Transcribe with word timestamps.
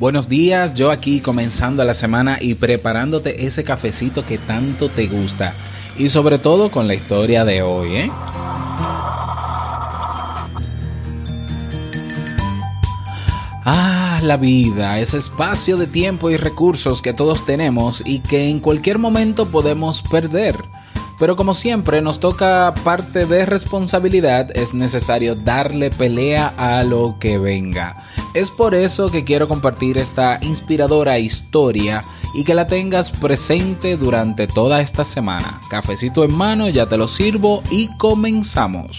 Buenos 0.00 0.30
días, 0.30 0.72
yo 0.72 0.90
aquí 0.90 1.20
comenzando 1.20 1.84
la 1.84 1.92
semana 1.92 2.38
y 2.40 2.54
preparándote 2.54 3.44
ese 3.44 3.64
cafecito 3.64 4.24
que 4.24 4.38
tanto 4.38 4.88
te 4.88 5.06
gusta. 5.08 5.52
Y 5.98 6.08
sobre 6.08 6.38
todo 6.38 6.70
con 6.70 6.88
la 6.88 6.94
historia 6.94 7.44
de 7.44 7.60
hoy, 7.60 7.96
¿eh? 7.96 8.10
Ah, 13.62 14.20
la 14.22 14.38
vida, 14.38 14.98
ese 14.98 15.18
espacio 15.18 15.76
de 15.76 15.86
tiempo 15.86 16.30
y 16.30 16.38
recursos 16.38 17.02
que 17.02 17.12
todos 17.12 17.44
tenemos 17.44 18.02
y 18.06 18.20
que 18.20 18.48
en 18.48 18.60
cualquier 18.60 18.98
momento 18.98 19.48
podemos 19.48 20.00
perder. 20.00 20.56
Pero 21.20 21.36
como 21.36 21.52
siempre 21.52 22.00
nos 22.00 22.18
toca 22.18 22.72
parte 22.82 23.26
de 23.26 23.44
responsabilidad, 23.44 24.50
es 24.56 24.72
necesario 24.72 25.34
darle 25.34 25.90
pelea 25.90 26.54
a 26.56 26.82
lo 26.82 27.16
que 27.20 27.36
venga. 27.36 28.02
Es 28.32 28.50
por 28.50 28.74
eso 28.74 29.10
que 29.10 29.22
quiero 29.22 29.46
compartir 29.46 29.98
esta 29.98 30.38
inspiradora 30.40 31.18
historia 31.18 32.02
y 32.34 32.44
que 32.44 32.54
la 32.54 32.66
tengas 32.66 33.10
presente 33.10 33.98
durante 33.98 34.46
toda 34.46 34.80
esta 34.80 35.04
semana. 35.04 35.60
Cafecito 35.68 36.24
en 36.24 36.34
mano, 36.34 36.70
ya 36.70 36.86
te 36.86 36.96
lo 36.96 37.06
sirvo 37.06 37.62
y 37.70 37.94
comenzamos. 37.98 38.98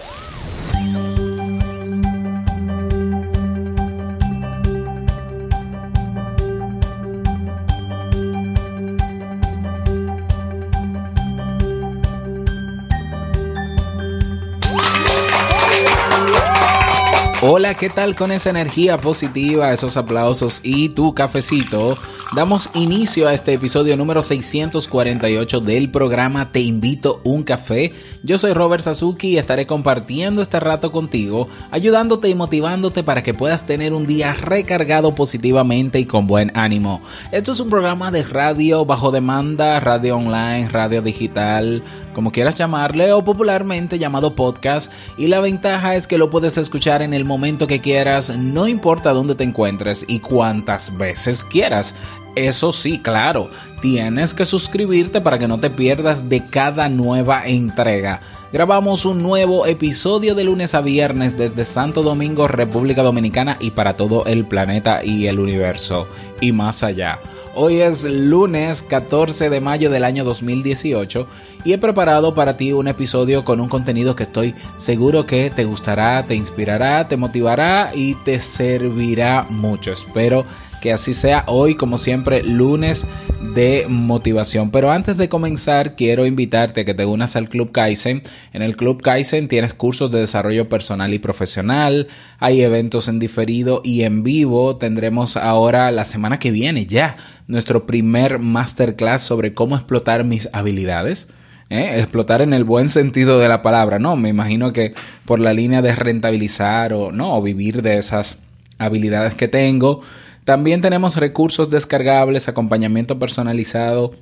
Hola, 17.43 17.73
¿qué 17.73 17.89
tal 17.89 18.15
con 18.15 18.31
esa 18.31 18.51
energía 18.51 18.99
positiva, 18.99 19.73
esos 19.73 19.97
aplausos 19.97 20.59
y 20.61 20.89
tu 20.89 21.15
cafecito? 21.15 21.97
Damos 22.35 22.69
inicio 22.75 23.27
a 23.27 23.33
este 23.33 23.53
episodio 23.53 23.97
número 23.97 24.21
648 24.21 25.59
del 25.59 25.89
programa 25.89 26.51
Te 26.51 26.59
invito 26.59 27.19
un 27.23 27.41
café. 27.41 27.93
Yo 28.21 28.37
soy 28.37 28.53
Robert 28.53 28.83
Sasuki 28.83 29.29
y 29.29 29.37
estaré 29.39 29.65
compartiendo 29.65 30.43
este 30.43 30.59
rato 30.59 30.91
contigo, 30.91 31.47
ayudándote 31.71 32.29
y 32.29 32.35
motivándote 32.35 33.03
para 33.03 33.23
que 33.23 33.33
puedas 33.33 33.65
tener 33.65 33.93
un 33.93 34.05
día 34.05 34.33
recargado 34.33 35.15
positivamente 35.15 35.99
y 35.99 36.05
con 36.05 36.27
buen 36.27 36.51
ánimo. 36.55 37.01
Esto 37.31 37.53
es 37.53 37.59
un 37.59 37.71
programa 37.71 38.11
de 38.11 38.21
radio 38.21 38.85
bajo 38.85 39.09
demanda, 39.09 39.79
radio 39.79 40.17
online, 40.17 40.69
radio 40.69 41.01
digital, 41.01 41.83
como 42.13 42.31
quieras 42.31 42.55
llamarle, 42.55 43.11
o 43.13 43.25
popularmente 43.25 43.97
llamado 43.97 44.35
podcast. 44.35 44.91
Y 45.17 45.25
la 45.25 45.39
ventaja 45.39 45.95
es 45.95 46.05
que 46.05 46.19
lo 46.19 46.29
puedes 46.29 46.59
escuchar 46.59 47.01
en 47.01 47.15
el 47.15 47.30
momento 47.31 47.65
que 47.65 47.79
quieras, 47.79 48.29
no 48.37 48.67
importa 48.67 49.13
dónde 49.13 49.35
te 49.35 49.43
encuentres 49.45 50.03
y 50.07 50.19
cuántas 50.19 50.97
veces 50.97 51.43
quieras. 51.45 51.95
Eso 52.35 52.71
sí, 52.71 52.99
claro, 52.99 53.49
tienes 53.81 54.33
que 54.33 54.45
suscribirte 54.45 55.19
para 55.19 55.37
que 55.37 55.49
no 55.49 55.59
te 55.59 55.69
pierdas 55.69 56.29
de 56.29 56.45
cada 56.45 56.87
nueva 56.87 57.43
entrega. 57.45 58.21
Grabamos 58.53 59.05
un 59.05 59.21
nuevo 59.21 59.65
episodio 59.65 60.33
de 60.33 60.45
lunes 60.45 60.73
a 60.73 60.81
viernes 60.81 61.37
desde 61.37 61.65
Santo 61.65 62.03
Domingo, 62.03 62.47
República 62.47 63.03
Dominicana 63.03 63.57
y 63.59 63.71
para 63.71 63.97
todo 63.97 64.25
el 64.25 64.45
planeta 64.45 65.03
y 65.03 65.27
el 65.27 65.39
universo 65.39 66.07
y 66.39 66.53
más 66.53 66.83
allá. 66.83 67.19
Hoy 67.53 67.81
es 67.81 68.05
lunes 68.05 68.81
14 68.81 69.49
de 69.49 69.59
mayo 69.59 69.89
del 69.89 70.05
año 70.05 70.23
2018 70.23 71.27
y 71.65 71.73
he 71.73 71.77
preparado 71.77 72.33
para 72.33 72.55
ti 72.55 72.71
un 72.71 72.87
episodio 72.87 73.43
con 73.43 73.59
un 73.59 73.67
contenido 73.67 74.15
que 74.15 74.23
estoy 74.23 74.55
seguro 74.77 75.25
que 75.25 75.49
te 75.49 75.65
gustará, 75.65 76.23
te 76.23 76.35
inspirará, 76.35 77.09
te 77.09 77.17
motivará 77.17 77.91
y 77.93 78.15
te 78.15 78.39
servirá 78.39 79.45
mucho. 79.49 79.91
Espero 79.91 80.45
que 80.81 80.91
así 80.91 81.13
sea 81.13 81.45
hoy, 81.47 81.75
como 81.75 81.97
siempre, 81.97 82.43
lunes 82.43 83.07
de 83.53 83.85
motivación. 83.87 84.71
Pero 84.71 84.91
antes 84.91 85.15
de 85.15 85.29
comenzar, 85.29 85.95
quiero 85.95 86.25
invitarte 86.25 86.81
a 86.81 86.85
que 86.85 86.93
te 86.93 87.05
unas 87.05 87.35
al 87.37 87.47
Club 87.47 87.71
Kaizen. 87.71 88.23
En 88.51 88.61
el 88.61 88.75
Club 88.75 89.01
Kaizen 89.01 89.47
tienes 89.47 89.73
cursos 89.73 90.11
de 90.11 90.19
desarrollo 90.19 90.67
personal 90.67 91.13
y 91.13 91.19
profesional, 91.19 92.07
hay 92.39 92.61
eventos 92.61 93.07
en 93.07 93.19
diferido 93.19 93.81
y 93.85 94.01
en 94.01 94.23
vivo. 94.23 94.75
Tendremos 94.75 95.37
ahora 95.37 95.91
la 95.91 96.03
semana 96.03 96.39
que 96.39 96.51
viene 96.51 96.85
ya 96.85 97.15
nuestro 97.47 97.85
primer 97.85 98.39
masterclass 98.39 99.21
sobre 99.21 99.53
cómo 99.53 99.75
explotar 99.75 100.25
mis 100.25 100.49
habilidades. 100.51 101.29
¿eh? 101.69 101.99
explotar 101.99 102.41
en 102.41 102.53
el 102.53 102.65
buen 102.65 102.89
sentido 102.89 103.39
de 103.39 103.47
la 103.47 103.61
palabra, 103.61 103.97
¿no? 103.97 104.17
Me 104.17 104.29
imagino 104.29 104.73
que 104.73 104.93
por 105.23 105.39
la 105.39 105.53
línea 105.53 105.81
de 105.81 105.95
rentabilizar 105.95 106.91
o 106.91 107.11
no, 107.11 107.35
o 107.35 107.41
vivir 107.41 107.81
de 107.81 107.97
esas 107.97 108.43
habilidades 108.77 109.35
que 109.35 109.47
tengo. 109.47 110.01
También 110.43 110.81
tenemos 110.81 111.15
recursos 111.17 111.69
descargables, 111.69 112.47
acompañamiento 112.47 113.19
personalizado. 113.19 114.13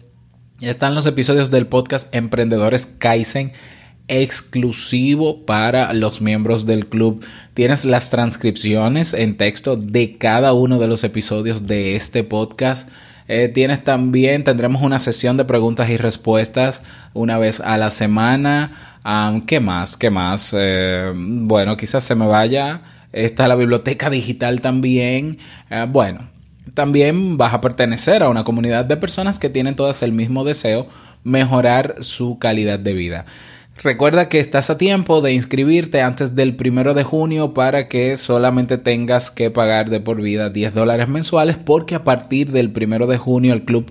Están 0.62 0.94
los 0.94 1.06
episodios 1.06 1.50
del 1.50 1.68
podcast 1.68 2.14
Emprendedores 2.14 2.86
Kaizen 2.86 3.54
exclusivo 4.10 5.46
para 5.46 5.94
los 5.94 6.20
miembros 6.20 6.66
del 6.66 6.88
club. 6.88 7.24
Tienes 7.54 7.86
las 7.86 8.10
transcripciones 8.10 9.14
en 9.14 9.38
texto 9.38 9.78
de 9.78 10.18
cada 10.18 10.52
uno 10.52 10.80
de 10.80 10.88
los 10.88 11.04
episodios 11.06 11.68
de 11.68 11.96
este 11.96 12.24
podcast. 12.26 12.90
Eh, 13.28 13.48
tienes 13.48 13.84
también, 13.84 14.44
tendremos 14.44 14.82
una 14.82 14.98
sesión 14.98 15.38
de 15.38 15.46
preguntas 15.46 15.90
y 15.90 15.98
respuestas 15.98 16.84
una 17.14 17.38
vez 17.38 17.62
a 17.62 17.78
la 17.78 17.92
semana. 17.92 19.00
¿Qué 19.46 19.60
más? 19.60 19.96
¿Qué 19.96 20.10
más? 20.10 20.54
Eh, 20.58 21.14
bueno, 21.16 21.78
quizás 21.78 22.04
se 22.04 22.16
me 22.16 22.26
vaya. 22.26 22.82
Está 23.12 23.48
la 23.48 23.56
biblioteca 23.56 24.10
digital 24.10 24.62
también. 24.62 25.40
Eh, 25.70 25.86
bueno, 25.90 26.30
también 26.74 27.38
vas 27.38 27.54
a 27.54 27.62
pertenecer 27.62 28.24
a 28.24 28.30
una 28.30 28.44
comunidad 28.44 28.86
de 28.86 28.98
personas 28.98 29.40
que 29.40 29.50
tienen 29.50 29.76
todas 29.76 30.04
el 30.04 30.12
mismo 30.12 30.44
deseo, 30.44 30.88
mejorar 31.24 31.98
su 32.02 32.40
calidad 32.40 32.80
de 32.80 32.94
vida. 32.94 33.26
Recuerda 33.82 34.28
que 34.28 34.40
estás 34.40 34.70
a 34.70 34.78
tiempo 34.78 35.22
de 35.22 35.32
inscribirte 35.32 36.02
antes 36.02 36.36
del 36.36 36.58
primero 36.58 36.94
de 36.94 37.06
junio 37.06 37.54
para 37.54 37.88
que 37.88 38.18
solamente 38.18 38.78
tengas 38.78 39.32
que 39.32 39.52
pagar 39.52 39.90
de 39.90 40.02
por 40.02 40.22
vida 40.22 40.50
10 40.50 40.74
dólares 40.74 41.08
mensuales 41.08 41.58
porque 41.58 41.96
a 41.96 42.04
partir 42.04 42.52
del 42.52 42.72
primero 42.72 43.08
de 43.08 43.18
junio 43.18 43.54
el 43.54 43.64
club 43.64 43.90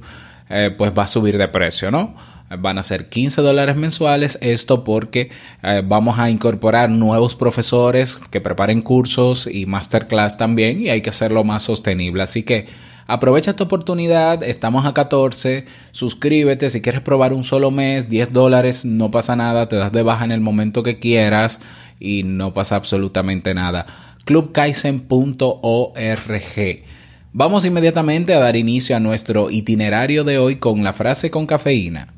eh, 0.50 0.74
pues 0.76 0.92
va 0.96 1.04
a 1.04 1.06
subir 1.06 1.38
de 1.38 1.48
precio, 1.48 1.90
¿no? 1.90 2.14
Van 2.50 2.78
a 2.78 2.82
ser 2.82 3.08
15 3.08 3.42
dólares 3.42 3.76
mensuales, 3.76 4.38
esto 4.40 4.84
porque 4.84 5.30
eh, 5.62 5.82
vamos 5.84 6.18
a 6.18 6.30
incorporar 6.30 6.90
nuevos 6.90 7.34
profesores 7.34 8.18
que 8.30 8.40
preparen 8.40 8.80
cursos 8.80 9.46
y 9.46 9.66
masterclass 9.66 10.38
también 10.38 10.80
y 10.80 10.88
hay 10.88 11.02
que 11.02 11.10
hacerlo 11.10 11.44
más 11.44 11.62
sostenible. 11.62 12.22
Así 12.22 12.42
que 12.42 12.66
Aprovecha 13.10 13.52
esta 13.52 13.64
oportunidad, 13.64 14.42
estamos 14.42 14.84
a 14.84 14.92
14, 14.92 15.64
suscríbete, 15.92 16.68
si 16.68 16.82
quieres 16.82 17.00
probar 17.00 17.32
un 17.32 17.42
solo 17.42 17.70
mes, 17.70 18.10
10 18.10 18.34
dólares, 18.34 18.84
no 18.84 19.10
pasa 19.10 19.34
nada, 19.34 19.66
te 19.66 19.76
das 19.76 19.92
de 19.92 20.02
baja 20.02 20.26
en 20.26 20.30
el 20.30 20.42
momento 20.42 20.82
que 20.82 20.98
quieras 20.98 21.58
y 21.98 22.24
no 22.24 22.52
pasa 22.52 22.76
absolutamente 22.76 23.54
nada. 23.54 23.86
clubkaisen.org. 24.26 26.84
Vamos 27.32 27.64
inmediatamente 27.64 28.34
a 28.34 28.40
dar 28.40 28.56
inicio 28.56 28.94
a 28.94 29.00
nuestro 29.00 29.50
itinerario 29.50 30.22
de 30.22 30.36
hoy 30.36 30.56
con 30.56 30.84
la 30.84 30.92
frase 30.92 31.30
con 31.30 31.46
cafeína. 31.46 32.17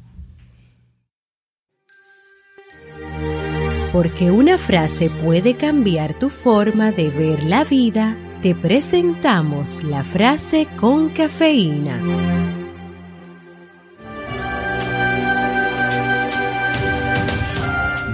Porque 3.93 4.31
una 4.31 4.57
frase 4.57 5.11
puede 5.11 5.55
cambiar 5.55 6.15
tu 6.15 6.31
forma 6.31 6.93
de 6.93 7.11
ver 7.11 7.43
la 7.43 7.65
vida, 7.65 8.17
te 8.41 8.55
presentamos 8.55 9.83
la 9.83 10.05
frase 10.05 10.69
con 10.77 11.09
cafeína. 11.09 12.01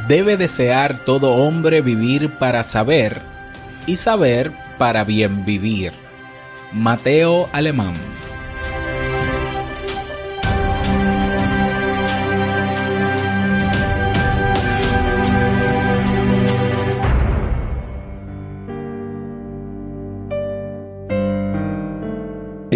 Debe 0.09 0.39
desear 0.39 1.05
todo 1.05 1.35
hombre 1.35 1.83
vivir 1.83 2.39
para 2.39 2.63
saber 2.63 3.21
y 3.87 3.97
saber 3.97 4.53
para 4.79 5.05
bien 5.05 5.45
vivir. 5.45 5.93
Mateo 6.73 7.51
Alemán. 7.53 8.16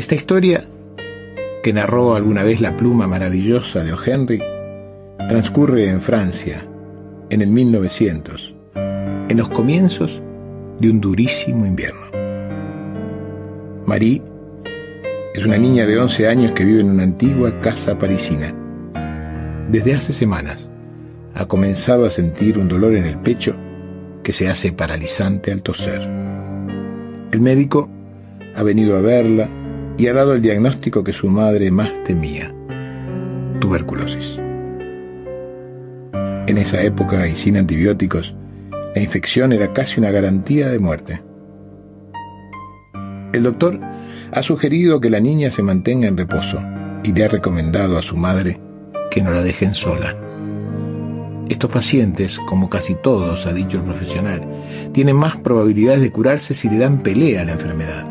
Esta 0.01 0.15
historia, 0.15 0.65
que 1.63 1.75
narró 1.75 2.15
alguna 2.15 2.43
vez 2.43 2.63
la 2.63 2.75
pluma 2.75 3.07
maravillosa 3.07 3.85
de 3.85 3.93
O. 3.93 3.99
Henry, 4.03 4.41
transcurre 5.29 5.91
en 5.91 6.01
Francia, 6.01 6.67
en 7.29 7.43
el 7.43 7.51
1900, 7.51 8.55
en 9.29 9.37
los 9.37 9.51
comienzos 9.51 10.23
de 10.79 10.89
un 10.89 11.03
durísimo 11.03 11.67
invierno. 11.67 12.01
Marie 13.85 14.23
es 15.35 15.45
una 15.45 15.59
niña 15.59 15.85
de 15.85 15.99
11 15.99 16.29
años 16.29 16.53
que 16.53 16.65
vive 16.65 16.81
en 16.81 16.89
una 16.89 17.03
antigua 17.03 17.61
casa 17.61 17.99
parisina. 17.99 18.55
Desde 19.69 19.95
hace 19.95 20.15
semanas 20.15 20.71
ha 21.35 21.45
comenzado 21.45 22.07
a 22.07 22.11
sentir 22.11 22.57
un 22.57 22.69
dolor 22.69 22.95
en 22.95 23.05
el 23.05 23.19
pecho 23.19 23.55
que 24.23 24.33
se 24.33 24.49
hace 24.49 24.73
paralizante 24.73 25.53
al 25.53 25.63
toser. 25.63 26.01
El 27.33 27.43
médico 27.43 27.91
ha 28.57 28.63
venido 28.63 28.97
a 28.97 29.03
verla 29.03 29.60
y 30.01 30.09
ha 30.09 30.15
dado 30.15 30.33
el 30.33 30.41
diagnóstico 30.41 31.05
que 31.05 31.13
su 31.13 31.29
madre 31.29 31.71
más 31.71 31.93
temía, 32.05 32.55
tuberculosis. 33.61 34.39
En 36.47 36.57
esa 36.57 36.83
época 36.83 37.29
y 37.29 37.33
sin 37.33 37.59
antibióticos, 37.59 38.35
la 38.95 39.03
infección 39.03 39.53
era 39.53 39.75
casi 39.75 40.01
una 40.01 40.11
garantía 40.11 40.69
de 40.69 40.79
muerte. 40.79 41.23
El 43.35 43.43
doctor 43.43 43.79
ha 44.33 44.43
sugerido 44.43 45.03
que 45.03 45.11
la 45.11 45.21
niña 45.21 45.51
se 45.51 45.63
mantenga 45.63 46.09
en 46.09 46.17
reposo 46.17 46.59
y 47.05 47.13
le 47.13 47.25
ha 47.25 47.29
recomendado 47.29 47.99
a 47.99 48.03
su 48.03 48.17
madre 48.17 48.59
que 49.11 49.21
no 49.21 49.33
la 49.33 49.43
dejen 49.43 49.75
sola. 49.75 50.17
Estos 51.51 51.71
pacientes, 51.71 52.41
como 52.49 52.71
casi 52.71 52.95
todos, 52.95 53.45
ha 53.45 53.53
dicho 53.53 53.77
el 53.77 53.83
profesional, 53.83 54.49
tienen 54.95 55.17
más 55.17 55.37
probabilidades 55.37 56.01
de 56.01 56.11
curarse 56.11 56.55
si 56.55 56.71
le 56.71 56.79
dan 56.79 57.03
pelea 57.03 57.43
a 57.43 57.45
la 57.45 57.53
enfermedad. 57.53 58.10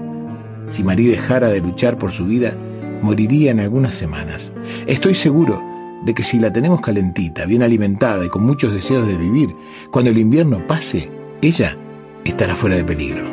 Si 0.69 0.83
María 0.83 1.12
dejara 1.12 1.50
de 1.50 1.62
luchar 1.62 1.98
por 1.98 2.12
su 2.12 2.25
vida, 2.25 2.54
moriría 3.01 3.51
en 3.51 3.60
algunas 3.60 3.95
semanas. 3.95 4.51
Estoy 4.88 5.16
seguro 5.16 5.62
de 6.06 6.13
que 6.13 6.24
si 6.24 6.39
la 6.39 6.54
tenemos 6.54 6.81
calentita, 6.81 7.45
bien 7.45 7.63
alimentada 7.63 8.25
y 8.25 8.30
con 8.30 8.44
muchos 8.44 8.74
deseos 8.74 9.07
de 9.07 9.18
vivir, 9.18 9.56
cuando 9.92 10.12
el 10.12 10.18
invierno 10.18 10.66
pase, 10.66 11.10
ella 11.42 11.77
estará 12.24 12.56
fuera 12.56 12.75
de 12.75 12.83
peligro. 12.83 13.24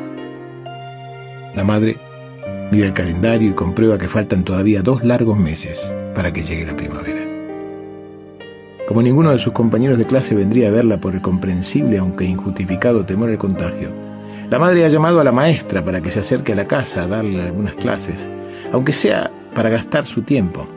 La 1.55 1.65
madre 1.65 1.97
mira 2.71 2.87
el 2.87 2.93
calendario 2.93 3.50
y 3.50 3.55
comprueba 3.55 3.99
que 3.99 4.09
faltan 4.09 4.44
todavía 4.44 4.83
dos 4.83 5.05
largos 5.05 5.38
meses 5.38 5.93
para 6.15 6.33
que 6.33 6.43
llegue 6.43 6.67
la 6.67 6.77
primavera. 6.77 7.25
Como 8.88 9.03
ninguno 9.03 9.33
de 9.33 9.38
sus 9.38 9.53
compañeros 9.53 9.99
de 9.99 10.06
clase 10.06 10.35
vendría 10.35 10.69
a 10.69 10.73
verla 10.73 11.00
por 11.00 11.15
el 11.15 11.21
comprensible 11.21 11.99
aunque 11.99 12.25
injustificado 12.25 13.05
temor 13.05 13.31
al 13.31 13.38
contagio, 13.38 14.06
la 14.50 14.60
madre 14.60 14.84
ha 14.84 14.88
llamado 14.88 15.20
a 15.20 15.25
la 15.25 15.32
maestra 15.32 15.84
para 15.84 16.00
que 16.00 16.10
se 16.10 16.20
acerque 16.20 16.52
a 16.52 16.56
la 16.56 16.69
casa 16.69 17.02
a 17.02 17.08
darle 17.08 17.43
algunas 17.43 17.75
clases, 17.75 18.28
aunque 18.72 18.93
sea 18.93 19.31
para 19.54 19.70
gastar 19.70 20.06
su 20.06 20.22
tiempo. 20.22 20.69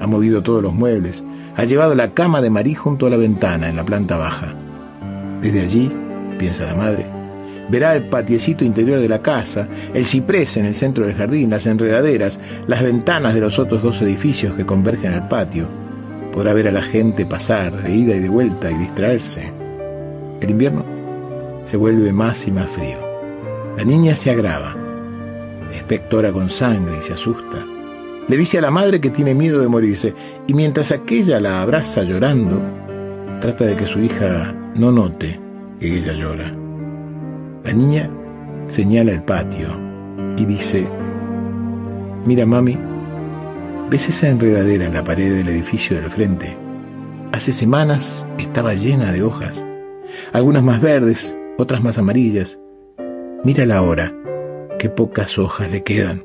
Ha 0.00 0.06
movido 0.06 0.42
todos 0.42 0.62
los 0.62 0.74
muebles, 0.74 1.24
ha 1.56 1.64
llevado 1.64 1.94
la 1.94 2.10
cama 2.10 2.42
de 2.42 2.50
Marí 2.50 2.74
junto 2.74 3.06
a 3.06 3.10
la 3.10 3.16
ventana 3.16 3.70
en 3.70 3.76
la 3.76 3.84
planta 3.84 4.18
baja. 4.18 4.54
Desde 5.40 5.62
allí, 5.62 5.90
piensa 6.38 6.66
la 6.66 6.74
madre, 6.74 7.06
verá 7.70 7.96
el 7.96 8.08
patiecito 8.10 8.62
interior 8.62 9.00
de 9.00 9.08
la 9.08 9.22
casa, 9.22 9.68
el 9.94 10.04
ciprés 10.04 10.58
en 10.58 10.66
el 10.66 10.74
centro 10.74 11.06
del 11.06 11.16
jardín, 11.16 11.48
las 11.48 11.64
enredaderas, 11.64 12.38
las 12.66 12.82
ventanas 12.82 13.32
de 13.32 13.40
los 13.40 13.58
otros 13.58 13.82
dos 13.82 14.02
edificios 14.02 14.52
que 14.52 14.66
convergen 14.66 15.14
al 15.14 15.28
patio. 15.28 15.66
Podrá 16.30 16.52
ver 16.52 16.68
a 16.68 16.72
la 16.72 16.82
gente 16.82 17.24
pasar 17.24 17.72
de 17.72 17.90
ida 17.90 18.14
y 18.14 18.20
de 18.20 18.28
vuelta 18.28 18.70
y 18.70 18.74
distraerse. 18.74 19.50
El 20.40 20.50
invierno 20.50 20.97
se 21.68 21.76
vuelve 21.76 22.12
más 22.12 22.46
y 22.46 22.50
más 22.50 22.66
frío. 22.70 22.96
La 23.76 23.84
niña 23.84 24.16
se 24.16 24.30
agrava, 24.30 24.74
espectora 25.74 26.32
con 26.32 26.48
sangre 26.48 26.96
y 26.98 27.02
se 27.02 27.12
asusta. 27.12 27.64
Le 28.26 28.36
dice 28.36 28.58
a 28.58 28.62
la 28.62 28.70
madre 28.70 29.00
que 29.00 29.10
tiene 29.10 29.34
miedo 29.34 29.60
de 29.60 29.68
morirse 29.68 30.14
y 30.46 30.54
mientras 30.54 30.92
aquella 30.92 31.40
la 31.40 31.60
abraza 31.60 32.02
llorando, 32.04 32.60
trata 33.40 33.64
de 33.64 33.76
que 33.76 33.86
su 33.86 34.00
hija 34.00 34.54
no 34.76 34.90
note 34.90 35.38
que 35.78 35.98
ella 35.98 36.14
llora. 36.14 36.52
La 37.64 37.72
niña 37.72 38.10
señala 38.68 39.12
el 39.12 39.22
patio 39.22 39.68
y 40.38 40.46
dice, 40.46 40.86
mira 42.24 42.46
mami, 42.46 42.78
¿ves 43.90 44.08
esa 44.08 44.28
enredadera 44.28 44.86
en 44.86 44.94
la 44.94 45.04
pared 45.04 45.34
del 45.34 45.48
edificio 45.48 45.96
del 45.96 46.10
frente? 46.10 46.56
Hace 47.32 47.52
semanas 47.52 48.24
estaba 48.38 48.72
llena 48.72 49.12
de 49.12 49.22
hojas, 49.22 49.62
algunas 50.32 50.62
más 50.62 50.80
verdes, 50.80 51.34
otras 51.58 51.82
más 51.82 51.98
amarillas. 51.98 52.56
Mírala 53.42 53.78
ahora, 53.78 54.14
qué 54.78 54.88
pocas 54.88 55.38
hojas 55.38 55.70
le 55.72 55.82
quedan. 55.82 56.24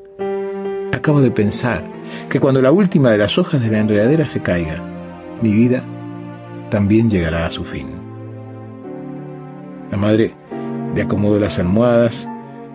Acabo 0.92 1.20
de 1.20 1.32
pensar 1.32 1.84
que 2.28 2.38
cuando 2.38 2.62
la 2.62 2.70
última 2.70 3.10
de 3.10 3.18
las 3.18 3.36
hojas 3.36 3.60
de 3.60 3.68
la 3.68 3.80
enredadera 3.80 4.28
se 4.28 4.40
caiga, 4.40 4.80
mi 5.42 5.52
vida 5.52 5.84
también 6.70 7.10
llegará 7.10 7.46
a 7.46 7.50
su 7.50 7.64
fin. 7.64 7.88
La 9.90 9.98
madre 9.98 10.34
le 10.94 11.02
acomoda 11.02 11.40
las 11.40 11.58
almohadas, 11.58 12.28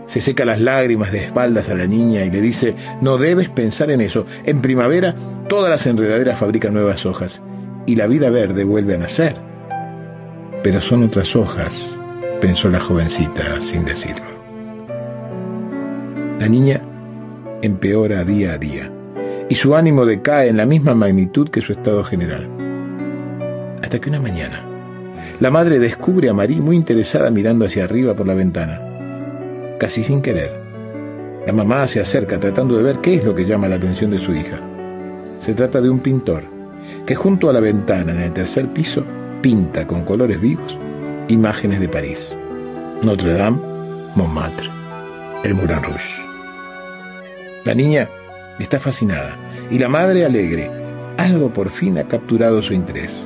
se 0.08 0.20
seca 0.20 0.44
las 0.44 0.60
lágrimas 0.60 1.14
de 1.14 1.20
espaldas 1.20 1.70
a 1.70 1.76
la 1.76 1.88
niña 1.88 2.26
y 2.26 2.30
le 2.30 2.42
dice, 2.42 2.76
no 3.00 3.18
debes 3.18 3.50
pensar 3.50 3.90
en 3.90 4.02
eso. 4.02 4.26
En 4.44 4.62
primavera 4.62 5.16
todas 5.48 5.70
las 5.70 5.88
enredaderas 5.88 6.38
fabrican 6.38 6.74
nuevas 6.74 7.06
hojas 7.06 7.42
y 7.86 7.96
la 7.96 8.08
vida 8.08 8.30
verde 8.30 8.66
vuelve 8.66 8.96
a 8.96 8.98
nacer. 8.98 9.38
Pero 10.62 10.82
son 10.82 11.04
otras 11.04 11.38
hojas, 11.38 11.96
pensó 12.40 12.70
la 12.70 12.80
jovencita 12.80 13.62
sin 13.62 13.86
decirlo. 13.86 14.26
La 16.40 16.48
niña 16.48 16.82
empeora 17.62 18.24
día 18.24 18.54
a 18.54 18.58
día 18.58 18.92
y 19.50 19.56
su 19.56 19.76
ánimo 19.76 20.06
decae 20.06 20.48
en 20.48 20.58
la 20.58 20.66
misma 20.66 20.96
magnitud 20.96 21.50
que 21.50 21.62
su 21.62 21.74
estado 21.74 22.04
general. 22.04 22.48
Hasta 23.82 24.00
que 24.00 24.10
una 24.10 24.22
mañana, 24.22 24.64
la 25.40 25.52
madre 25.52 25.80
descubre 25.80 26.30
a 26.30 26.34
Marie 26.34 26.62
muy 26.62 26.76
interesada 26.76 27.30
mirando 27.30 27.66
hacia 27.66 27.84
arriba 27.84 28.16
por 28.16 28.28
la 28.28 28.36
ventana, 28.36 28.80
casi 29.78 30.04
sin 30.04 30.22
querer. 30.22 30.52
La 31.46 31.54
mamá 31.54 31.88
se 31.88 32.00
acerca 32.00 32.40
tratando 32.40 32.78
de 32.78 32.84
ver 32.84 32.98
qué 33.00 33.16
es 33.16 33.24
lo 33.26 33.36
que 33.36 33.46
llama 33.46 33.68
la 33.68 33.76
atención 33.76 34.12
de 34.12 34.20
su 34.20 34.34
hija. 34.34 34.62
Se 35.42 35.54
trata 35.54 35.82
de 35.82 35.90
un 35.90 36.00
pintor 36.00 36.44
que 37.06 37.16
junto 37.16 37.50
a 37.50 37.54
la 37.54 37.60
ventana 37.60 38.14
en 38.14 38.22
el 38.22 38.34
tercer 38.34 38.68
piso 38.68 39.04
pinta 39.42 39.88
con 39.88 40.04
colores 40.04 40.40
vivos 40.40 40.78
imágenes 41.30 41.80
de 41.80 41.88
París. 41.88 42.36
Notre 43.04 43.34
Dame, 43.34 43.60
Montmartre, 44.16 44.70
el 45.44 45.54
Moulin 45.54 45.82
Rouge. 45.82 46.22
La 47.64 47.76
niña 47.76 48.10
está 48.60 48.80
fascinada 48.80 49.38
y 49.70 49.78
la 49.78 49.88
madre 49.88 50.26
alegre. 50.26 50.70
Algo 51.18 51.54
por 51.54 51.70
fin 51.70 51.98
ha 52.00 52.08
capturado 52.08 52.62
su 52.62 52.74
interés. 52.74 53.26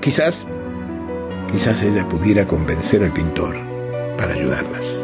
Quizás, 0.00 0.46
quizás 1.50 1.82
ella 1.82 2.06
pudiera 2.08 2.46
convencer 2.46 3.02
al 3.02 3.12
pintor 3.12 3.56
para 4.18 4.34
ayudarlas. 4.34 4.94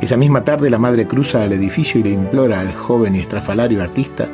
Esa 0.00 0.16
misma 0.16 0.44
tarde 0.44 0.70
la 0.70 0.78
madre 0.78 1.06
cruza 1.06 1.44
al 1.44 1.52
edificio 1.52 2.00
y 2.00 2.04
le 2.04 2.10
implora 2.10 2.60
al 2.60 2.74
joven 2.74 3.14
y 3.14 3.20
estrafalario 3.20 3.82
artista 3.82 4.28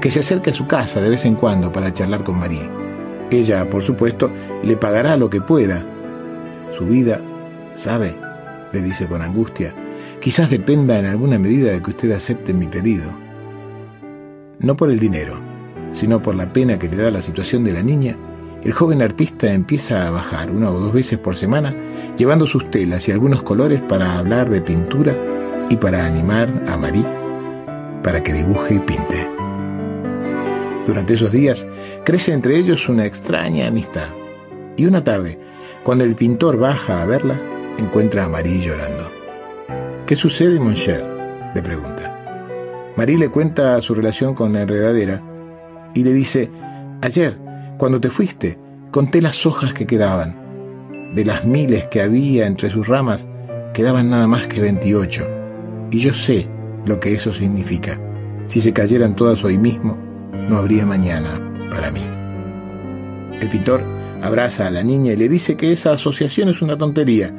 que 0.00 0.10
se 0.10 0.20
acerque 0.20 0.50
a 0.50 0.54
su 0.54 0.66
casa 0.66 1.00
de 1.00 1.10
vez 1.10 1.24
en 1.24 1.36
cuando 1.36 1.72
para 1.72 1.94
charlar 1.94 2.24
con 2.24 2.38
María. 2.38 2.68
Ella, 3.30 3.68
por 3.70 3.82
supuesto, 3.82 4.30
le 4.62 4.76
pagará 4.76 5.16
lo 5.16 5.30
que 5.30 5.40
pueda. 5.40 5.84
Su 6.78 6.86
vida, 6.86 7.20
¿sabe? 7.76 8.14
le 8.72 8.82
dice 8.82 9.08
con 9.08 9.20
angustia, 9.20 9.74
quizás 10.20 10.48
dependa 10.48 10.98
en 10.98 11.06
alguna 11.06 11.38
medida 11.38 11.72
de 11.72 11.82
que 11.82 11.90
usted 11.90 12.12
acepte 12.12 12.54
mi 12.54 12.66
pedido. 12.66 13.18
No 14.60 14.76
por 14.76 14.90
el 14.90 15.00
dinero, 15.00 15.34
sino 15.92 16.22
por 16.22 16.36
la 16.36 16.52
pena 16.52 16.78
que 16.78 16.88
le 16.88 16.96
da 16.96 17.10
la 17.10 17.20
situación 17.20 17.64
de 17.64 17.72
la 17.72 17.82
niña, 17.82 18.16
el 18.62 18.72
joven 18.72 19.02
artista 19.02 19.52
empieza 19.52 20.06
a 20.06 20.10
bajar 20.10 20.50
una 20.50 20.70
o 20.70 20.78
dos 20.78 20.92
veces 20.92 21.18
por 21.18 21.34
semana, 21.34 21.74
llevando 22.16 22.46
sus 22.46 22.70
telas 22.70 23.08
y 23.08 23.12
algunos 23.12 23.42
colores 23.42 23.80
para 23.82 24.18
hablar 24.18 24.48
de 24.48 24.60
pintura 24.60 25.16
y 25.68 25.76
para 25.76 26.06
animar 26.06 26.48
a 26.68 26.76
Marie 26.76 27.18
para 28.02 28.22
que 28.22 28.32
dibuje 28.32 28.76
y 28.76 28.78
pinte. 28.78 29.28
Durante 30.86 31.14
esos 31.14 31.30
días 31.30 31.66
crece 32.04 32.32
entre 32.32 32.56
ellos 32.56 32.88
una 32.88 33.04
extraña 33.04 33.66
amistad. 33.66 34.08
Y 34.76 34.86
una 34.86 35.02
tarde, 35.02 35.38
cuando 35.88 36.04
el 36.04 36.16
pintor 36.16 36.58
baja 36.58 37.00
a 37.00 37.06
verla, 37.06 37.40
encuentra 37.78 38.26
a 38.26 38.28
Marie 38.28 38.60
llorando. 38.60 39.10
¿Qué 40.04 40.16
sucede, 40.16 40.60
mon 40.60 40.74
cher? 40.74 41.02
le 41.54 41.62
pregunta. 41.62 42.92
Marie 42.94 43.16
le 43.16 43.30
cuenta 43.30 43.80
su 43.80 43.94
relación 43.94 44.34
con 44.34 44.52
la 44.52 44.60
enredadera 44.60 45.22
y 45.94 46.04
le 46.04 46.12
dice, 46.12 46.50
ayer, 47.00 47.38
cuando 47.78 47.98
te 48.02 48.10
fuiste, 48.10 48.58
conté 48.90 49.22
las 49.22 49.46
hojas 49.46 49.72
que 49.72 49.86
quedaban. 49.86 50.36
De 51.14 51.24
las 51.24 51.46
miles 51.46 51.86
que 51.86 52.02
había 52.02 52.46
entre 52.46 52.68
sus 52.68 52.86
ramas, 52.86 53.26
quedaban 53.72 54.10
nada 54.10 54.26
más 54.26 54.46
que 54.46 54.60
28. 54.60 55.26
Y 55.90 56.00
yo 56.00 56.12
sé 56.12 56.46
lo 56.84 57.00
que 57.00 57.14
eso 57.14 57.32
significa. 57.32 57.98
Si 58.44 58.60
se 58.60 58.74
cayeran 58.74 59.16
todas 59.16 59.42
hoy 59.42 59.56
mismo, 59.56 59.96
no 60.50 60.58
habría 60.58 60.84
mañana 60.84 61.30
para 61.70 61.90
mí. 61.90 62.02
El 63.40 63.48
pintor 63.48 63.97
Abraza 64.22 64.66
a 64.66 64.70
la 64.70 64.82
niña 64.82 65.12
y 65.12 65.16
le 65.16 65.28
dice 65.28 65.56
que 65.56 65.72
esa 65.72 65.92
asociación 65.92 66.48
es 66.48 66.60
una 66.60 66.76
tontería, 66.76 67.32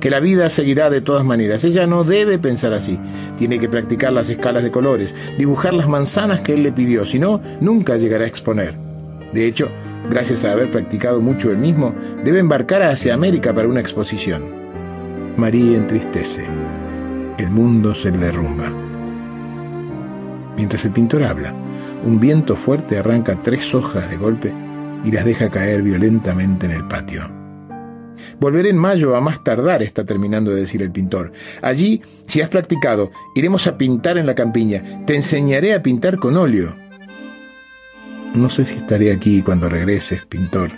que 0.00 0.10
la 0.10 0.20
vida 0.20 0.50
seguirá 0.50 0.90
de 0.90 1.00
todas 1.00 1.24
maneras. 1.24 1.64
Ella 1.64 1.86
no 1.86 2.04
debe 2.04 2.38
pensar 2.38 2.74
así. 2.74 2.98
Tiene 3.38 3.58
que 3.58 3.68
practicar 3.68 4.12
las 4.12 4.28
escalas 4.28 4.62
de 4.62 4.70
colores, 4.70 5.14
dibujar 5.38 5.72
las 5.72 5.88
manzanas 5.88 6.42
que 6.42 6.52
él 6.54 6.62
le 6.62 6.72
pidió, 6.72 7.06
si 7.06 7.18
no, 7.18 7.40
nunca 7.60 7.96
llegará 7.96 8.24
a 8.24 8.28
exponer. 8.28 8.74
De 9.32 9.46
hecho, 9.46 9.68
gracias 10.10 10.44
a 10.44 10.52
haber 10.52 10.70
practicado 10.70 11.22
mucho 11.22 11.50
él 11.50 11.58
mismo, 11.58 11.94
debe 12.22 12.40
embarcar 12.40 12.82
hacia 12.82 13.14
América 13.14 13.54
para 13.54 13.68
una 13.68 13.80
exposición. 13.80 14.44
María 15.36 15.76
entristece. 15.76 16.44
El 17.38 17.50
mundo 17.50 17.94
se 17.94 18.10
le 18.10 18.18
derrumba. 18.18 18.72
Mientras 20.56 20.84
el 20.84 20.92
pintor 20.92 21.22
habla, 21.24 21.54
un 22.04 22.20
viento 22.20 22.56
fuerte 22.56 22.98
arranca 22.98 23.42
tres 23.42 23.74
hojas 23.74 24.10
de 24.10 24.16
golpe 24.16 24.65
y 25.04 25.12
las 25.12 25.24
deja 25.24 25.50
caer 25.50 25.82
violentamente 25.82 26.66
en 26.66 26.72
el 26.72 26.86
patio. 26.86 27.30
Volveré 28.38 28.70
en 28.70 28.78
mayo 28.78 29.16
a 29.16 29.20
más 29.20 29.42
tardar, 29.42 29.82
está 29.82 30.04
terminando 30.04 30.50
de 30.50 30.60
decir 30.60 30.82
el 30.82 30.90
pintor. 30.90 31.32
Allí, 31.62 32.02
si 32.26 32.40
has 32.40 32.48
practicado, 32.48 33.10
iremos 33.34 33.66
a 33.66 33.78
pintar 33.78 34.18
en 34.18 34.26
la 34.26 34.34
campiña. 34.34 34.82
Te 35.06 35.14
enseñaré 35.14 35.74
a 35.74 35.82
pintar 35.82 36.18
con 36.18 36.36
óleo. 36.36 36.74
No 38.34 38.50
sé 38.50 38.66
si 38.66 38.76
estaré 38.76 39.12
aquí 39.12 39.42
cuando 39.42 39.68
regreses, 39.68 40.26
pintor. 40.26 40.70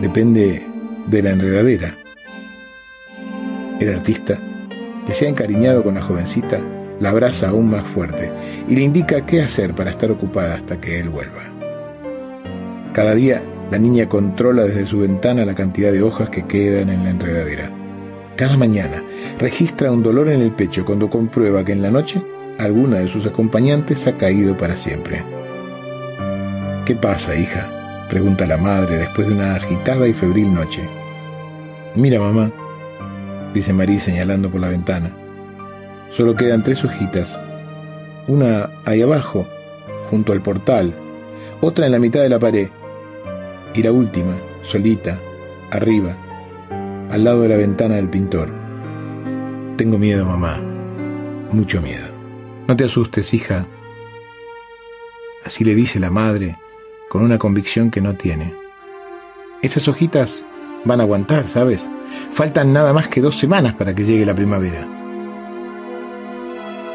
Depende 0.00 0.62
de 1.06 1.22
la 1.22 1.30
enredadera. 1.30 1.94
El 3.80 3.90
artista, 3.90 4.38
que 5.06 5.12
se 5.12 5.26
ha 5.26 5.28
encariñado 5.28 5.82
con 5.82 5.94
la 5.94 6.02
jovencita, 6.02 6.60
la 7.00 7.10
abraza 7.10 7.48
aún 7.48 7.68
más 7.68 7.86
fuerte 7.86 8.32
y 8.68 8.76
le 8.76 8.82
indica 8.82 9.26
qué 9.26 9.42
hacer 9.42 9.74
para 9.74 9.90
estar 9.90 10.10
ocupada 10.10 10.54
hasta 10.54 10.80
que 10.80 10.98
él 11.00 11.10
vuelva. 11.10 11.53
Cada 12.94 13.12
día, 13.16 13.42
la 13.72 13.78
niña 13.78 14.08
controla 14.08 14.62
desde 14.62 14.86
su 14.86 15.00
ventana 15.00 15.44
la 15.44 15.56
cantidad 15.56 15.90
de 15.90 16.00
hojas 16.00 16.30
que 16.30 16.44
quedan 16.44 16.90
en 16.90 17.02
la 17.02 17.10
enredadera. 17.10 17.72
Cada 18.36 18.56
mañana 18.56 19.02
registra 19.40 19.90
un 19.90 20.04
dolor 20.04 20.28
en 20.28 20.40
el 20.40 20.52
pecho 20.52 20.84
cuando 20.84 21.10
comprueba 21.10 21.64
que 21.64 21.72
en 21.72 21.82
la 21.82 21.90
noche 21.90 22.22
alguna 22.56 23.00
de 23.00 23.08
sus 23.08 23.26
acompañantes 23.26 24.06
ha 24.06 24.16
caído 24.16 24.56
para 24.56 24.78
siempre. 24.78 25.24
¿Qué 26.86 26.94
pasa, 26.94 27.34
hija? 27.34 28.06
pregunta 28.08 28.46
la 28.46 28.58
madre 28.58 28.96
después 28.96 29.26
de 29.26 29.34
una 29.34 29.56
agitada 29.56 30.06
y 30.06 30.12
febril 30.12 30.54
noche. 30.54 30.88
Mira, 31.96 32.20
mamá, 32.20 32.52
dice 33.52 33.72
María 33.72 33.98
señalando 33.98 34.52
por 34.52 34.60
la 34.60 34.68
ventana. 34.68 35.10
Solo 36.12 36.36
quedan 36.36 36.62
tres 36.62 36.84
hojitas. 36.84 37.40
Una 38.28 38.70
ahí 38.84 39.02
abajo, 39.02 39.48
junto 40.08 40.32
al 40.32 40.42
portal, 40.42 40.94
otra 41.60 41.86
en 41.86 41.92
la 41.92 41.98
mitad 41.98 42.20
de 42.20 42.28
la 42.28 42.38
pared, 42.38 42.68
y 43.74 43.82
la 43.82 43.92
última, 43.92 44.34
solita, 44.62 45.18
arriba, 45.70 46.16
al 47.10 47.24
lado 47.24 47.42
de 47.42 47.48
la 47.48 47.56
ventana 47.56 47.96
del 47.96 48.08
pintor. 48.08 48.52
Tengo 49.76 49.98
miedo, 49.98 50.24
mamá, 50.24 50.60
mucho 51.50 51.82
miedo. 51.82 52.06
No 52.66 52.76
te 52.76 52.84
asustes, 52.84 53.34
hija. 53.34 53.66
Así 55.44 55.64
le 55.64 55.74
dice 55.74 56.00
la 56.00 56.10
madre, 56.10 56.56
con 57.08 57.22
una 57.22 57.38
convicción 57.38 57.90
que 57.90 58.00
no 58.00 58.14
tiene. 58.14 58.54
Esas 59.60 59.88
hojitas 59.88 60.44
van 60.84 61.00
a 61.00 61.02
aguantar, 61.02 61.48
¿sabes? 61.48 61.88
Faltan 62.32 62.72
nada 62.72 62.92
más 62.92 63.08
que 63.08 63.20
dos 63.20 63.36
semanas 63.36 63.74
para 63.74 63.94
que 63.94 64.04
llegue 64.04 64.24
la 64.24 64.34
primavera. 64.34 64.86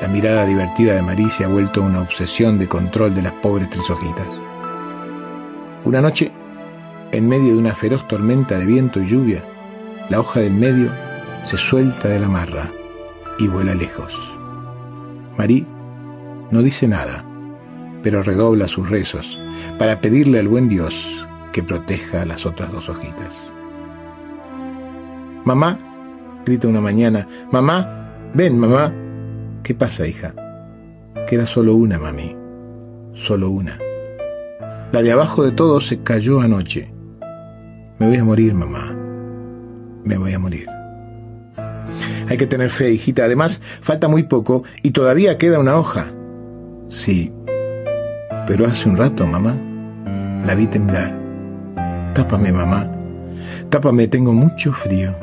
La 0.02 0.08
mirada 0.08 0.46
divertida 0.46 0.96
de 0.96 1.02
Marí 1.02 1.30
se 1.30 1.44
ha 1.44 1.48
vuelto 1.48 1.82
una 1.82 2.02
obsesión 2.02 2.58
de 2.58 2.70
control 2.70 3.14
de 3.14 3.22
las 3.22 3.34
pobres 3.34 3.70
tres 3.70 3.90
hojitas. 3.90 4.28
Una 5.84 6.02
noche, 6.02 6.32
en 7.12 7.28
medio 7.28 7.54
de 7.54 7.60
una 7.60 7.76
feroz 7.76 8.08
tormenta 8.08 8.58
de 8.58 8.66
viento 8.66 9.02
y 9.02 9.08
lluvia, 9.08 9.44
la 10.10 10.20
hoja 10.20 10.42
del 10.42 10.54
medio 10.54 10.92
se 11.46 11.58
suelta 11.58 12.08
de 12.08 12.20
la 12.20 12.28
marra 12.28 12.72
y 13.40 13.48
vuela 13.48 13.74
lejos. 13.74 14.14
Marí 15.38 15.66
no 16.52 16.62
dice 16.62 16.88
nada, 16.88 17.26
pero 18.04 18.24
redobla 18.24 18.68
sus 18.68 18.90
rezos 18.90 19.40
para 19.78 20.02
pedirle 20.02 20.40
al 20.40 20.48
buen 20.48 20.70
Dios 20.70 21.26
que 21.52 21.64
proteja 21.64 22.26
las 22.26 22.46
otras 22.46 22.72
dos 22.72 22.90
hojitas. 22.90 23.36
Mamá, 25.46 25.80
grita 26.46 26.68
una 26.68 26.82
mañana, 26.82 27.28
mamá, 27.52 28.32
ven, 28.34 28.58
mamá. 28.60 28.94
¿Qué 29.64 29.74
pasa, 29.74 30.08
hija? 30.08 30.34
Queda 31.28 31.46
solo 31.46 31.76
una, 31.76 31.98
mami. 31.98 32.36
Solo 33.14 33.50
una. 33.50 33.78
La 34.92 35.02
de 35.02 35.12
abajo 35.12 35.44
de 35.44 35.52
todo 35.52 35.82
se 35.82 36.02
cayó 36.02 36.42
anoche. 36.42 36.92
Me 38.00 38.08
voy 38.08 38.18
a 38.18 38.24
morir, 38.24 38.54
mamá. 38.54 38.96
Me 40.06 40.18
voy 40.18 40.34
a 40.34 40.40
morir. 40.40 40.68
Hay 42.30 42.38
que 42.38 42.48
tener 42.48 42.70
fe, 42.70 42.92
hijita. 42.92 43.26
Además, 43.26 43.62
falta 43.82 44.08
muy 44.08 44.24
poco 44.24 44.64
y 44.82 44.92
todavía 44.92 45.38
queda 45.38 45.60
una 45.60 45.76
hoja. 45.76 46.06
Sí, 46.88 47.34
pero 48.48 48.66
hace 48.66 48.88
un 48.88 48.96
rato, 48.96 49.28
mamá, 49.28 49.54
la 50.46 50.56
vi 50.56 50.66
temblar. 50.68 51.14
Tápame, 52.14 52.54
mamá. 52.54 52.90
Tápame, 53.70 54.08
tengo 54.08 54.32
mucho 54.32 54.72
frío. 54.72 55.14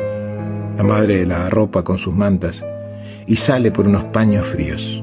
La 0.77 0.85
madre 0.85 1.25
la 1.25 1.47
arropa 1.47 1.83
con 1.83 1.97
sus 1.97 2.15
mantas 2.15 2.63
y 3.27 3.37
sale 3.37 3.73
por 3.73 3.89
unos 3.89 4.05
paños 4.05 4.47
fríos. 4.47 5.03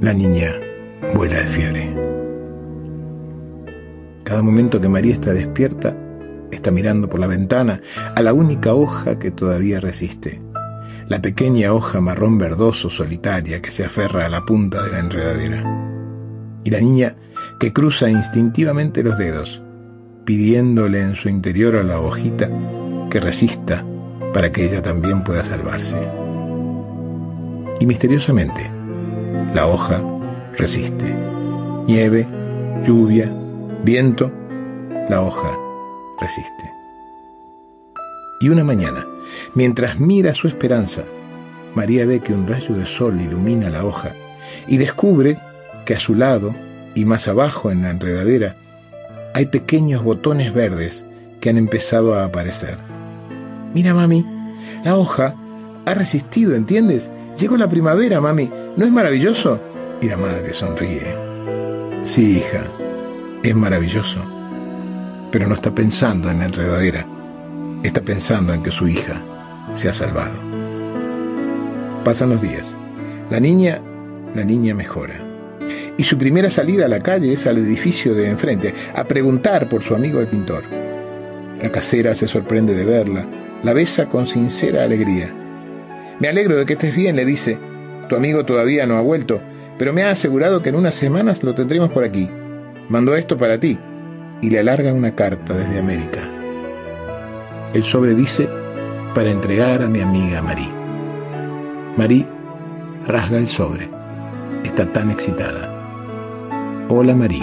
La 0.00 0.12
niña 0.12 0.52
vuela 1.14 1.38
de 1.38 1.46
fiebre. 1.46 1.96
Cada 4.22 4.42
momento 4.42 4.80
que 4.80 4.88
María 4.88 5.14
está 5.14 5.32
despierta, 5.32 5.96
está 6.56 6.70
mirando 6.70 7.08
por 7.08 7.20
la 7.20 7.26
ventana 7.26 7.80
a 8.14 8.22
la 8.22 8.32
única 8.32 8.74
hoja 8.74 9.18
que 9.18 9.30
todavía 9.30 9.80
resiste, 9.80 10.40
la 11.10 11.20
pequeña 11.20 11.72
hoja 11.72 12.00
marrón 12.00 12.38
verdoso 12.38 12.88
solitaria 12.88 13.60
que 13.60 13.72
se 13.72 13.84
aferra 13.84 14.26
a 14.26 14.28
la 14.28 14.44
punta 14.44 14.80
de 14.82 14.92
la 14.92 15.00
enredadera. 15.00 16.60
Y 16.62 16.70
la 16.70 16.78
niña 16.78 17.16
que 17.58 17.72
cruza 17.72 18.08
instintivamente 18.08 19.02
los 19.02 19.18
dedos, 19.18 19.60
pidiéndole 20.24 21.00
en 21.00 21.16
su 21.16 21.28
interior 21.28 21.74
a 21.74 21.82
la 21.82 21.98
hojita 21.98 22.48
que 23.10 23.18
resista 23.18 23.84
para 24.32 24.52
que 24.52 24.66
ella 24.66 24.82
también 24.82 25.24
pueda 25.24 25.44
salvarse. 25.44 25.96
Y 27.80 27.86
misteriosamente, 27.86 28.70
la 29.52 29.66
hoja 29.66 30.00
resiste. 30.56 31.12
Nieve, 31.88 32.28
lluvia, 32.86 33.32
viento, 33.82 34.30
la 35.08 35.22
hoja 35.22 35.69
resiste. 36.20 36.72
Y 38.40 38.48
una 38.48 38.64
mañana, 38.64 39.06
mientras 39.54 39.98
mira 39.98 40.34
su 40.34 40.48
esperanza, 40.48 41.04
María 41.74 42.06
ve 42.06 42.20
que 42.20 42.32
un 42.32 42.46
rayo 42.46 42.74
de 42.74 42.86
sol 42.86 43.20
ilumina 43.20 43.70
la 43.70 43.84
hoja 43.84 44.14
y 44.66 44.78
descubre 44.78 45.38
que 45.84 45.94
a 45.94 46.00
su 46.00 46.14
lado 46.14 46.54
y 46.94 47.04
más 47.04 47.28
abajo 47.28 47.70
en 47.70 47.82
la 47.82 47.90
enredadera 47.90 48.56
hay 49.34 49.46
pequeños 49.46 50.02
botones 50.02 50.52
verdes 50.52 51.04
que 51.40 51.50
han 51.50 51.58
empezado 51.58 52.14
a 52.14 52.24
aparecer. 52.24 52.76
Mira, 53.74 53.94
mami, 53.94 54.26
la 54.84 54.96
hoja 54.96 55.34
ha 55.86 55.94
resistido, 55.94 56.54
¿entiendes? 56.54 57.10
Llegó 57.38 57.56
la 57.56 57.68
primavera, 57.68 58.20
mami. 58.20 58.50
¿No 58.76 58.84
es 58.84 58.90
maravilloso? 58.90 59.60
Y 60.00 60.08
la 60.08 60.16
madre 60.16 60.52
sonríe. 60.52 61.14
Sí, 62.04 62.38
hija, 62.38 62.64
es 63.42 63.54
maravilloso. 63.54 64.39
Pero 65.30 65.46
no 65.46 65.54
está 65.54 65.72
pensando 65.72 66.30
en 66.30 66.40
la 66.40 66.46
enredadera. 66.46 67.06
Está 67.82 68.02
pensando 68.02 68.52
en 68.52 68.62
que 68.62 68.72
su 68.72 68.88
hija 68.88 69.22
se 69.74 69.88
ha 69.88 69.92
salvado. 69.92 70.34
Pasan 72.04 72.30
los 72.30 72.42
días. 72.42 72.74
La 73.30 73.38
niña, 73.38 73.80
la 74.34 74.44
niña 74.44 74.74
mejora. 74.74 75.14
Y 75.96 76.02
su 76.02 76.18
primera 76.18 76.50
salida 76.50 76.86
a 76.86 76.88
la 76.88 77.00
calle 77.00 77.32
es 77.32 77.46
al 77.46 77.58
edificio 77.58 78.14
de 78.14 78.28
enfrente, 78.28 78.74
a 78.94 79.04
preguntar 79.04 79.68
por 79.68 79.82
su 79.82 79.94
amigo 79.94 80.20
el 80.20 80.26
pintor. 80.26 80.64
La 81.62 81.70
casera 81.70 82.14
se 82.14 82.26
sorprende 82.26 82.74
de 82.74 82.84
verla, 82.84 83.24
la 83.62 83.72
besa 83.72 84.08
con 84.08 84.26
sincera 84.26 84.82
alegría. 84.82 85.30
Me 86.18 86.28
alegro 86.28 86.56
de 86.56 86.66
que 86.66 86.72
estés 86.72 86.94
bien, 86.94 87.16
le 87.16 87.24
dice. 87.24 87.58
Tu 88.08 88.16
amigo 88.16 88.44
todavía 88.44 88.86
no 88.86 88.96
ha 88.96 89.00
vuelto, 89.00 89.40
pero 89.78 89.92
me 89.92 90.02
ha 90.02 90.10
asegurado 90.10 90.62
que 90.62 90.70
en 90.70 90.76
unas 90.76 90.96
semanas 90.96 91.44
lo 91.44 91.54
tendremos 91.54 91.90
por 91.90 92.02
aquí. 92.02 92.28
Mandó 92.88 93.14
esto 93.14 93.38
para 93.38 93.60
ti 93.60 93.78
y 94.42 94.50
le 94.50 94.58
alarga 94.58 94.92
una 94.92 95.14
carta 95.14 95.54
desde 95.54 95.78
América. 95.78 96.20
El 97.74 97.82
sobre 97.82 98.14
dice, 98.14 98.48
para 99.14 99.30
entregar 99.30 99.82
a 99.82 99.88
mi 99.88 100.00
amiga 100.00 100.42
Marí. 100.42 100.68
Marí 101.96 102.26
rasga 103.06 103.38
el 103.38 103.48
sobre. 103.48 103.90
Está 104.64 104.92
tan 104.92 105.10
excitada. 105.10 105.68
Hola 106.88 107.14
Marí. 107.14 107.42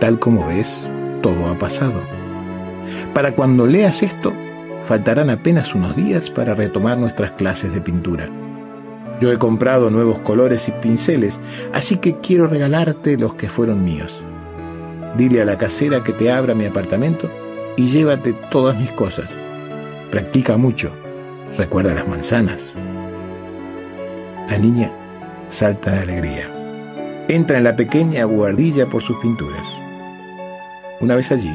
Tal 0.00 0.18
como 0.18 0.46
ves, 0.46 0.84
todo 1.22 1.48
ha 1.48 1.58
pasado. 1.58 2.02
Para 3.14 3.32
cuando 3.32 3.66
leas 3.66 4.02
esto, 4.02 4.32
faltarán 4.84 5.30
apenas 5.30 5.74
unos 5.74 5.96
días 5.96 6.30
para 6.30 6.54
retomar 6.54 6.98
nuestras 6.98 7.32
clases 7.32 7.74
de 7.74 7.80
pintura. 7.80 8.28
Yo 9.20 9.32
he 9.32 9.38
comprado 9.38 9.90
nuevos 9.90 10.20
colores 10.20 10.68
y 10.68 10.72
pinceles, 10.72 11.40
así 11.72 11.96
que 11.96 12.16
quiero 12.18 12.46
regalarte 12.46 13.18
los 13.18 13.34
que 13.34 13.48
fueron 13.48 13.84
míos. 13.84 14.24
Dile 15.18 15.42
a 15.42 15.44
la 15.44 15.58
casera 15.58 16.04
que 16.04 16.12
te 16.12 16.30
abra 16.30 16.54
mi 16.54 16.64
apartamento 16.64 17.28
y 17.76 17.88
llévate 17.88 18.34
todas 18.52 18.76
mis 18.76 18.92
cosas. 18.92 19.28
Practica 20.12 20.56
mucho. 20.56 20.92
Recuerda 21.56 21.92
las 21.92 22.06
manzanas. 22.06 22.72
La 24.48 24.56
niña 24.58 24.92
salta 25.48 25.90
de 25.90 26.02
alegría. 26.02 27.24
Entra 27.26 27.58
en 27.58 27.64
la 27.64 27.74
pequeña 27.74 28.26
buhardilla 28.26 28.86
por 28.86 29.02
sus 29.02 29.18
pinturas. 29.18 29.66
Una 31.00 31.16
vez 31.16 31.32
allí, 31.32 31.52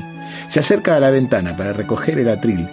se 0.49 0.59
acerca 0.59 0.97
a 0.97 0.99
la 0.99 1.09
ventana 1.09 1.55
para 1.55 1.71
recoger 1.71 2.19
el 2.19 2.27
atril 2.27 2.67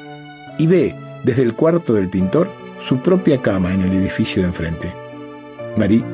y 0.58 0.66
ve 0.66 0.96
desde 1.22 1.42
el 1.44 1.54
cuarto 1.54 1.94
del 1.94 2.08
pintor 2.08 2.50
su 2.80 2.98
propia 2.98 3.40
cama 3.40 3.72
en 3.72 3.82
el 3.82 3.92
edificio 3.92 4.42
de 4.42 4.48
enfrente. 4.48 4.92
Marie 5.76 6.04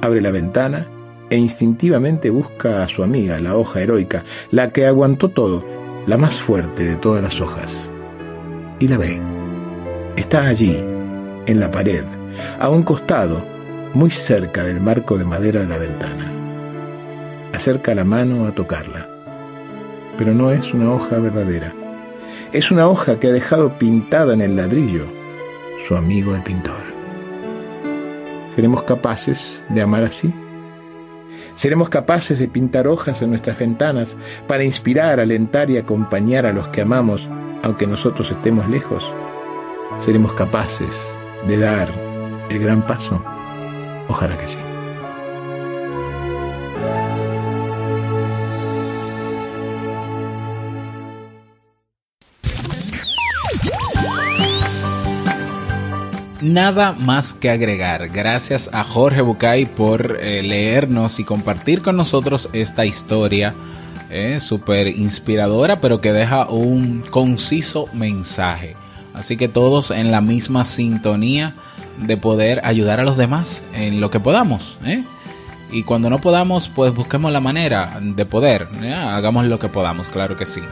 abre 0.00 0.22
la 0.22 0.30
ventana 0.30 0.86
e 1.30 1.36
instintivamente 1.36 2.28
busca 2.30 2.82
a 2.82 2.88
su 2.88 3.02
amiga, 3.02 3.40
la 3.40 3.56
hoja 3.56 3.80
heroica, 3.80 4.24
la 4.50 4.72
que 4.72 4.86
aguantó 4.86 5.30
todo, 5.30 5.64
la 6.06 6.18
más 6.18 6.40
fuerte 6.40 6.84
de 6.84 6.96
todas 6.96 7.22
las 7.22 7.40
hojas. 7.40 7.72
Y 8.78 8.88
la 8.88 8.98
ve. 8.98 9.20
Está 10.16 10.46
allí, 10.46 10.76
en 11.46 11.60
la 11.60 11.70
pared, 11.70 12.04
a 12.58 12.68
un 12.68 12.82
costado, 12.82 13.44
muy 13.94 14.10
cerca 14.10 14.64
del 14.64 14.80
marco 14.80 15.16
de 15.16 15.24
madera 15.24 15.60
de 15.60 15.66
la 15.66 15.78
ventana. 15.78 16.32
Acerca 17.52 17.94
la 17.94 18.04
mano 18.04 18.46
a 18.46 18.52
tocarla. 18.52 19.08
Pero 20.18 20.34
no 20.34 20.50
es 20.50 20.74
una 20.74 20.92
hoja 20.92 21.18
verdadera. 21.18 21.72
Es 22.52 22.70
una 22.70 22.88
hoja 22.88 23.18
que 23.18 23.28
ha 23.28 23.32
dejado 23.32 23.78
pintada 23.78 24.34
en 24.34 24.40
el 24.40 24.56
ladrillo 24.56 25.20
su 25.86 25.96
amigo 25.96 26.34
el 26.34 26.42
pintor. 26.42 26.94
¿Seremos 28.54 28.84
capaces 28.84 29.62
de 29.68 29.82
amar 29.82 30.04
así? 30.04 30.32
¿Seremos 31.60 31.90
capaces 31.90 32.38
de 32.38 32.48
pintar 32.48 32.88
hojas 32.88 33.20
en 33.20 33.28
nuestras 33.28 33.58
ventanas 33.58 34.16
para 34.48 34.64
inspirar, 34.64 35.20
alentar 35.20 35.68
y 35.68 35.76
acompañar 35.76 36.46
a 36.46 36.54
los 36.54 36.68
que 36.68 36.80
amamos, 36.80 37.28
aunque 37.62 37.86
nosotros 37.86 38.30
estemos 38.30 38.66
lejos? 38.66 39.04
¿Seremos 40.02 40.32
capaces 40.32 40.88
de 41.46 41.58
dar 41.58 41.90
el 42.48 42.60
gran 42.60 42.86
paso? 42.86 43.22
Ojalá 44.08 44.38
que 44.38 44.48
sí. 44.48 44.69
Nada 56.50 56.94
más 56.98 57.32
que 57.32 57.48
agregar. 57.48 58.08
Gracias 58.08 58.70
a 58.72 58.82
Jorge 58.82 59.20
Bucay 59.20 59.66
por 59.66 60.18
eh, 60.20 60.42
leernos 60.42 61.20
y 61.20 61.24
compartir 61.24 61.80
con 61.80 61.96
nosotros 61.96 62.48
esta 62.52 62.84
historia 62.84 63.54
eh, 64.10 64.40
súper 64.40 64.88
inspiradora, 64.88 65.80
pero 65.80 66.00
que 66.00 66.12
deja 66.12 66.48
un 66.48 67.04
conciso 67.08 67.84
mensaje. 67.92 68.74
Así 69.14 69.36
que 69.36 69.46
todos 69.46 69.92
en 69.92 70.10
la 70.10 70.20
misma 70.20 70.64
sintonía 70.64 71.54
de 71.98 72.16
poder 72.16 72.60
ayudar 72.64 72.98
a 72.98 73.04
los 73.04 73.16
demás 73.16 73.64
en 73.72 74.00
lo 74.00 74.10
que 74.10 74.18
podamos. 74.18 74.76
¿eh? 74.84 75.04
Y 75.72 75.84
cuando 75.84 76.10
no 76.10 76.20
podamos, 76.20 76.68
pues 76.68 76.94
busquemos 76.94 77.32
la 77.32 77.40
manera 77.40 77.98
de 78.00 78.26
poder. 78.26 78.68
Hagamos 78.94 79.46
lo 79.46 79.58
que 79.58 79.68
podamos, 79.68 80.08
claro 80.08 80.36
que 80.36 80.46
sí. 80.46 80.62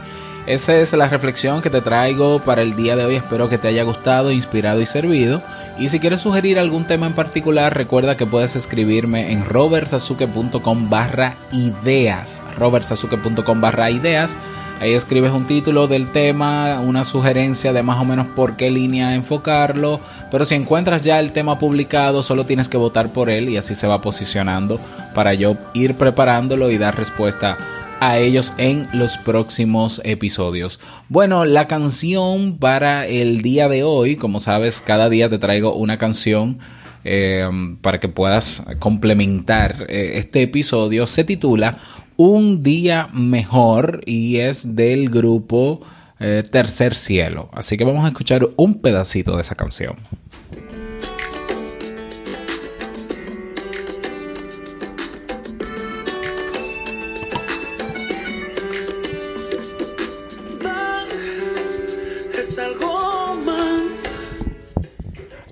Esa 0.45 0.77
es 0.77 0.93
la 0.93 1.07
reflexión 1.07 1.61
que 1.61 1.69
te 1.69 1.81
traigo 1.81 2.39
para 2.39 2.63
el 2.63 2.75
día 2.75 2.95
de 2.95 3.05
hoy. 3.05 3.15
Espero 3.15 3.49
que 3.49 3.59
te 3.59 3.67
haya 3.67 3.83
gustado, 3.83 4.31
inspirado 4.31 4.81
y 4.81 4.85
servido. 4.87 5.43
Y 5.77 5.89
si 5.89 5.99
quieres 5.99 6.21
sugerir 6.21 6.57
algún 6.57 6.85
tema 6.85 7.05
en 7.05 7.13
particular, 7.13 7.75
recuerda 7.75 8.17
que 8.17 8.25
puedes 8.25 8.55
escribirme 8.55 9.31
en 9.31 9.45
robertsazuke.com 9.45 10.89
barra 10.89 11.37
ideas. 11.51 12.41
robertsazuke.com 12.57 13.61
barra 13.61 13.91
ideas. 13.91 14.37
Ahí 14.79 14.93
escribes 14.93 15.33
un 15.33 15.45
título 15.45 15.87
del 15.87 16.09
tema, 16.09 16.79
una 16.79 17.03
sugerencia 17.03 17.73
de 17.73 17.83
más 17.83 17.99
o 17.99 18.05
menos 18.05 18.27
por 18.27 18.55
qué 18.55 18.71
línea 18.71 19.13
enfocarlo. 19.13 19.99
Pero 20.31 20.45
si 20.45 20.55
encuentras 20.55 21.01
ya 21.03 21.19
el 21.19 21.33
tema 21.33 21.59
publicado, 21.59 22.23
solo 22.23 22.45
tienes 22.45 22.69
que 22.69 22.77
votar 22.77 23.11
por 23.11 23.29
él 23.29 23.49
y 23.49 23.57
así 23.57 23.75
se 23.75 23.87
va 23.87 24.01
posicionando 24.01 24.79
para 25.13 25.33
yo 25.33 25.57
ir 25.73 25.95
preparándolo 25.95 26.71
y 26.71 26.77
dar 26.77 26.97
respuesta 26.97 27.57
a 27.99 28.19
ellos 28.19 28.53
en 28.57 28.87
los 28.93 29.17
próximos 29.17 29.99
episodios. 30.05 30.79
Bueno, 31.09 31.43
la 31.43 31.67
canción 31.67 32.57
para 32.57 33.05
el 33.05 33.41
día 33.41 33.67
de 33.67 33.83
hoy, 33.83 34.15
como 34.15 34.39
sabes, 34.39 34.79
cada 34.79 35.09
día 35.09 35.29
te 35.29 35.39
traigo 35.39 35.73
una 35.73 35.97
canción 35.97 36.59
eh, 37.03 37.49
para 37.81 37.99
que 37.99 38.07
puedas 38.07 38.63
complementar 38.79 39.85
eh, 39.89 40.11
este 40.15 40.41
episodio, 40.41 41.07
se 41.07 41.23
titula 41.23 41.77
Un 42.21 42.63
día 42.63 43.07
mejor 43.13 44.01
y 44.05 44.39
es 44.39 44.75
del 44.75 45.09
grupo 45.09 45.79
eh, 46.19 46.43
Tercer 46.51 46.93
Cielo. 46.93 47.49
Así 47.53 47.77
que 47.77 47.85
vamos 47.85 48.03
a 48.03 48.09
escuchar 48.09 48.45
un 48.57 48.81
pedacito 48.81 49.37
de 49.37 49.41
esa 49.41 49.55
canción. 49.55 49.95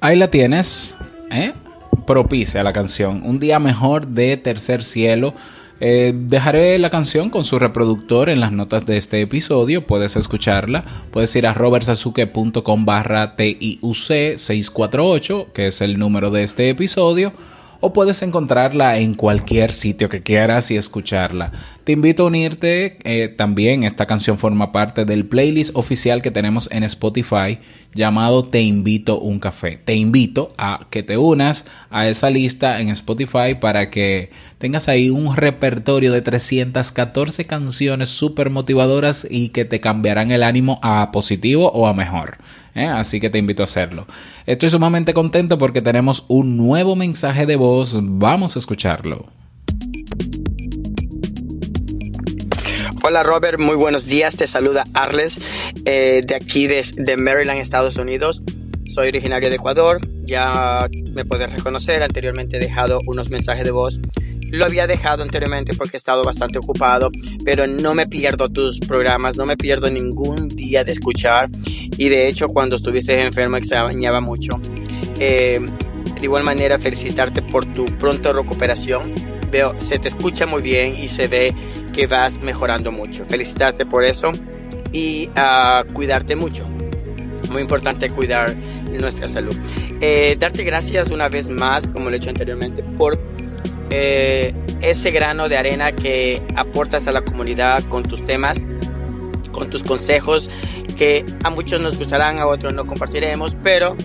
Ahí 0.02 0.18
la 0.18 0.30
tienes, 0.30 0.98
¿eh? 1.32 1.54
Propicia 2.06 2.62
la 2.62 2.74
canción. 2.74 3.22
Un 3.24 3.40
día 3.40 3.58
mejor 3.58 4.08
de 4.08 4.36
Tercer 4.36 4.84
Cielo. 4.84 5.34
Eh, 5.80 6.14
dejaré 6.16 6.80
la 6.80 6.90
canción 6.90 7.30
con 7.30 7.44
su 7.44 7.60
reproductor 7.60 8.30
en 8.30 8.40
las 8.40 8.52
notas 8.52 8.86
de 8.86 8.98
este 8.98 9.22
episodio. 9.22 9.86
Puedes 9.86 10.16
escucharla. 10.16 10.84
Puedes 11.12 11.36
ir 11.36 11.46
a 11.48 11.54
robertsazuke.com 11.54 12.86
barra 12.86 13.36
TIUC 13.36 14.38
648, 14.38 15.48
que 15.54 15.68
es 15.68 15.82
el 15.82 16.00
número 16.00 16.32
de 16.32 16.44
este 16.44 16.70
episodio. 16.70 17.34
O 17.80 17.94
puedes 17.94 18.22
encontrarla 18.22 18.98
en 18.98 19.14
cualquier 19.14 19.72
sitio 19.72 20.10
que 20.10 20.22
quieras 20.22 20.72
y 20.72 20.78
escucharla. 20.78 21.52
Te 21.84 21.92
invito 21.92 22.24
a 22.24 22.28
unirte. 22.28 22.98
eh, 23.04 23.28
también 23.30 23.84
esta 23.84 24.06
canción 24.06 24.38
forma 24.38 24.72
parte 24.72 25.06
del 25.06 25.26
playlist 25.26 25.72
oficial 25.76 26.22
que 26.22 26.32
tenemos 26.32 26.70
en 26.72 26.84
Spotify 26.84 27.60
llamado 27.94 28.44
Te 28.44 28.62
invito 28.62 29.20
un 29.20 29.40
café. 29.40 29.78
Te 29.78 29.96
invito 29.96 30.54
a 30.58 30.88
que 30.90 31.04
te 31.04 31.18
unas 31.18 31.66
a 31.90 32.08
esa 32.08 32.30
lista 32.30 32.80
en 32.80 32.90
Spotify 32.90 33.56
para 33.60 33.90
que 33.90 34.32
tengas 34.58 34.88
ahí 34.88 35.10
un 35.10 35.36
repertorio 35.36 36.12
de 36.12 36.22
314 36.22 37.46
canciones 37.46 38.10
súper 38.10 38.50
motivadoras 38.50 39.28
y 39.30 39.50
que 39.50 39.66
te 39.66 39.80
cambiarán 39.80 40.32
el 40.32 40.44
ánimo 40.44 40.80
a 40.82 41.12
positivo 41.12 41.72
o 41.72 41.88
a 41.88 41.94
mejor. 41.94 42.38
¿Eh? 42.78 42.88
Así 42.88 43.20
que 43.20 43.30
te 43.30 43.38
invito 43.38 43.64
a 43.64 43.66
hacerlo. 43.66 44.08
Estoy 44.46 44.70
sumamente 44.70 45.14
contento 45.14 45.58
porque 45.58 45.82
tenemos 45.82 46.26
un 46.28 46.58
nuevo 46.58 46.96
mensaje 46.96 47.46
de 47.46 47.56
voz. 47.56 47.98
Vamos 48.00 48.56
a 48.56 48.60
escucharlo. 48.60 49.26
Hola 53.04 53.24
Robert, 53.24 53.60
muy 53.60 53.76
buenos 53.76 54.08
días. 54.08 54.36
Te 54.36 54.48
saluda 54.48 54.84
Arles 54.94 55.40
eh, 55.86 56.24
de 56.26 56.36
aquí 56.36 56.68
de, 56.68 57.16
Maryland, 57.18 57.60
Estados 57.60 57.96
Unidos. 57.98 58.44
Soy 58.86 59.08
originario 59.08 59.50
de 59.50 59.56
Ecuador. 59.56 60.00
Ya 60.26 60.90
me 61.14 61.24
puedes 61.24 61.52
reconocer. 61.52 62.04
Anteriormente 62.04 62.58
he 62.58 62.60
dejado 62.60 63.00
unos 63.06 63.30
mensajes 63.30 63.64
de 63.64 63.72
voz. 63.72 64.00
Lo 64.50 64.66
había 64.66 64.88
dejado 64.88 65.24
anteriormente 65.24 65.74
porque 65.74 65.98
he 65.98 66.00
estado 66.00 66.24
bastante 66.24 66.58
ocupado, 66.58 67.10
pero 67.44 67.68
no 67.68 67.94
me 67.94 68.08
pierdo 68.08 68.50
tus 68.50 68.80
programas, 68.80 69.36
no 69.36 69.46
me 69.46 69.58
pierdo 69.58 69.90
ningún 69.90 70.48
día 70.48 70.84
de 70.84 70.94
escuchar. 70.94 71.50
Y 71.98 72.10
de 72.10 72.28
hecho, 72.28 72.48
cuando 72.48 72.78
estuviste 72.78 73.20
enfermo, 73.22 73.58
extrañaba 73.58 74.22
mucho. 74.22 74.60
Eh, 75.20 75.60
de 76.16 76.24
igual 76.24 76.44
manera, 76.44 76.80
felicitarte 76.80 77.42
por 77.42 77.66
tu 77.66 77.86
pronta 77.98 78.34
recuperación. 78.34 79.14
Veo, 79.52 79.76
se 79.80 80.00
te 80.00 80.08
escucha 80.08 80.46
muy 80.46 80.62
bien 80.62 80.98
y 80.98 81.10
se 81.10 81.28
ve 81.28 81.54
que 81.94 82.08
vas 82.08 82.40
mejorando 82.40 82.92
mucho. 82.92 83.26
Felicitarte 83.26 83.86
por 83.86 84.04
eso 84.04 84.32
y 84.92 85.30
ah, 85.36 85.84
cuidarte 85.94 86.36
mucho. 86.36 86.68
Muy 87.52 87.62
importante 87.62 88.10
cuidar 88.10 88.56
nuestra 89.00 89.28
salud. 89.28 89.56
Eh, 90.02 90.36
darte 90.40 90.64
gracias 90.64 91.12
una 91.12 91.30
vez 91.30 91.50
más, 91.50 91.88
como 91.88 92.10
lo 92.10 92.16
he 92.16 92.18
hecho 92.18 92.30
anteriormente, 92.30 92.84
por 92.84 93.18
eh, 93.90 94.54
ese 94.82 95.12
grano 95.12 95.50
de 95.50 95.58
arena 95.58 95.92
que 95.92 96.42
aportas 96.56 97.08
a 97.08 97.12
la 97.12 97.22
comunidad 97.22 97.84
con 97.84 98.04
tus 98.04 98.24
temas, 98.24 98.66
con 99.52 99.70
tus 99.70 99.84
consejos, 99.84 100.50
que 100.98 101.26
a 101.44 101.50
muchos 101.50 101.82
nos 101.82 101.98
gustarán, 101.98 102.40
a 102.40 102.48
otros 102.48 102.74
no 102.74 102.86
compartiremos, 102.86 103.56
pero 103.64 103.96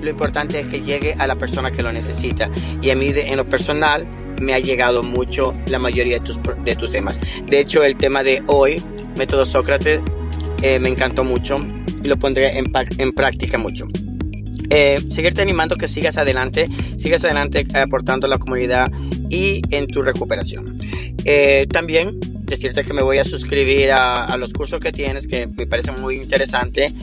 lo 0.00 0.10
importante 0.10 0.60
es 0.60 0.66
que 0.66 0.80
llegue 0.82 1.14
a 1.18 1.26
la 1.26 1.36
persona 1.36 1.70
que 1.70 1.82
lo 1.82 1.92
necesita. 1.92 2.50
Y 2.82 2.90
a 2.90 2.96
mí, 2.96 3.12
de- 3.12 3.28
en 3.30 3.36
lo 3.38 3.46
personal, 3.46 4.06
me 4.40 4.52
ha 4.54 4.58
llegado 4.58 5.02
mucho 5.02 5.52
la 5.66 5.78
mayoría 5.78 6.18
de 6.18 6.24
tus, 6.24 6.40
de 6.64 6.76
tus 6.76 6.90
temas. 6.90 7.20
De 7.46 7.60
hecho, 7.60 7.84
el 7.84 7.96
tema 7.96 8.22
de 8.22 8.42
hoy, 8.46 8.82
Método 9.16 9.46
Sócrates, 9.46 10.00
eh, 10.62 10.78
me 10.78 10.88
encantó 10.88 11.24
mucho 11.24 11.58
y 12.02 12.08
lo 12.08 12.16
pondré 12.16 12.58
en, 12.58 12.66
en 12.98 13.12
práctica 13.12 13.58
mucho. 13.58 13.86
Eh, 14.70 14.98
seguirte 15.08 15.42
animando 15.42 15.76
que 15.76 15.88
sigas 15.88 16.16
adelante, 16.18 16.68
sigas 16.96 17.24
adelante 17.24 17.66
aportando 17.74 18.26
a 18.26 18.30
la 18.30 18.38
comunidad 18.38 18.86
y 19.34 19.62
en 19.70 19.88
tu 19.88 20.02
recuperación. 20.02 20.76
Eh, 21.24 21.66
también 21.72 22.20
decirte 22.44 22.84
que 22.84 22.92
me 22.92 23.02
voy 23.02 23.18
a 23.18 23.24
suscribir 23.24 23.90
a, 23.90 24.36
los 24.36 24.52
cursos 24.52 24.78
que 24.78 24.92
tienes, 24.92 25.26
que 25.26 25.48
me 25.48 25.66
parecen 25.66 26.00
muy 26.00 26.16
interesantes, 26.16 26.94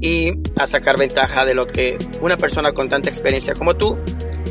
y 0.00 0.32
a 0.56 0.66
sacar 0.66 0.98
ventaja 0.98 1.44
de 1.44 1.54
lo 1.54 1.66
que 1.66 1.98
una 2.20 2.36
persona 2.36 2.72
con 2.72 2.88
tanta 2.88 3.08
experiencia 3.08 3.54
como 3.54 3.74
tú 3.74 3.98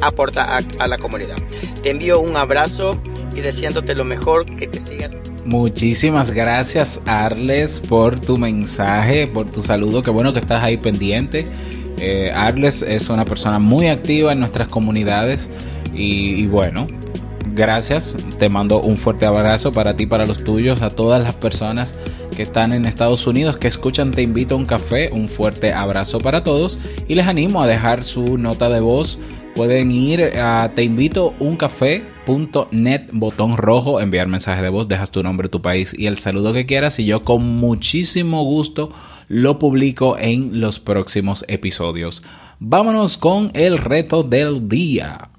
aporta 0.01 0.57
a, 0.57 0.87
la 0.87 0.97
comunidad. 0.97 1.37
Te 1.83 1.91
envío 1.91 2.19
un 2.19 2.35
abrazo 2.35 2.99
y 3.35 3.41
deseándote 3.41 3.93
lo 3.93 4.03
mejor, 4.03 4.45
que 4.57 4.67
te 4.67 4.79
sigas. 4.79 5.15
Muchísimas 5.45 6.31
gracias 6.31 7.01
Arles 7.05 7.79
por 7.79 8.19
tu 8.19 8.37
mensaje, 8.37 9.27
por 9.27 9.49
tu 9.49 9.61
saludo, 9.61 10.01
qué 10.01 10.09
bueno 10.09 10.33
que 10.33 10.39
estás 10.39 10.63
ahí 10.63 10.77
pendiente. 10.77 11.47
Eh, 11.99 12.31
Arles 12.33 12.81
es 12.81 13.09
una 13.09 13.25
persona 13.25 13.59
muy 13.59 13.87
activa 13.87 14.33
en 14.33 14.39
nuestras 14.39 14.67
comunidades 14.67 15.49
y 15.93 16.45
bueno, 16.47 16.87
gracias. 17.57 18.15
Te 18.39 18.47
mando 18.47 18.79
un 18.79 18.95
fuerte 18.95 19.25
abrazo 19.25 19.73
para 19.73 19.97
ti, 19.97 20.05
para 20.05 20.25
los 20.25 20.41
tuyos, 20.43 20.81
a 20.81 20.89
todas 20.89 21.21
las 21.21 21.33
personas 21.33 21.95
que 22.35 22.43
están 22.43 22.71
en 22.71 22.85
Estados 22.85 23.27
Unidos, 23.27 23.57
que 23.57 23.67
escuchan 23.67 24.11
Te 24.11 24.21
invito 24.21 24.55
a 24.55 24.57
un 24.57 24.65
café. 24.65 25.09
Un 25.11 25.27
fuerte 25.27 25.73
abrazo 25.73 26.19
para 26.19 26.43
todos 26.43 26.79
y 27.07 27.15
les 27.15 27.27
animo 27.27 27.61
a 27.61 27.67
dejar 27.67 28.03
su 28.03 28.37
nota 28.37 28.69
de 28.69 28.79
voz. 28.79 29.19
Pueden 29.55 29.91
ir 29.91 30.37
a 30.37 30.71
teinvitouncafé.net, 30.75 33.01
botón 33.11 33.57
rojo, 33.57 33.99
enviar 33.99 34.27
mensaje 34.27 34.61
de 34.61 34.69
voz, 34.69 34.87
dejas 34.87 35.09
tu 35.09 35.23
nombre, 35.23 35.49
tu 35.49 35.63
país 35.63 35.95
y 35.97 36.05
el 36.05 36.17
saludo 36.17 36.53
que 36.53 36.67
quieras 36.67 36.99
y 36.99 37.05
yo 37.05 37.23
con 37.23 37.57
muchísimo 37.57 38.43
gusto 38.43 38.91
lo 39.27 39.57
publico 39.57 40.15
en 40.19 40.61
los 40.61 40.79
próximos 40.79 41.43
episodios. 41.47 42.21
Vámonos 42.59 43.17
con 43.17 43.49
el 43.55 43.79
reto 43.79 44.21
del 44.21 44.69
día. 44.69 45.31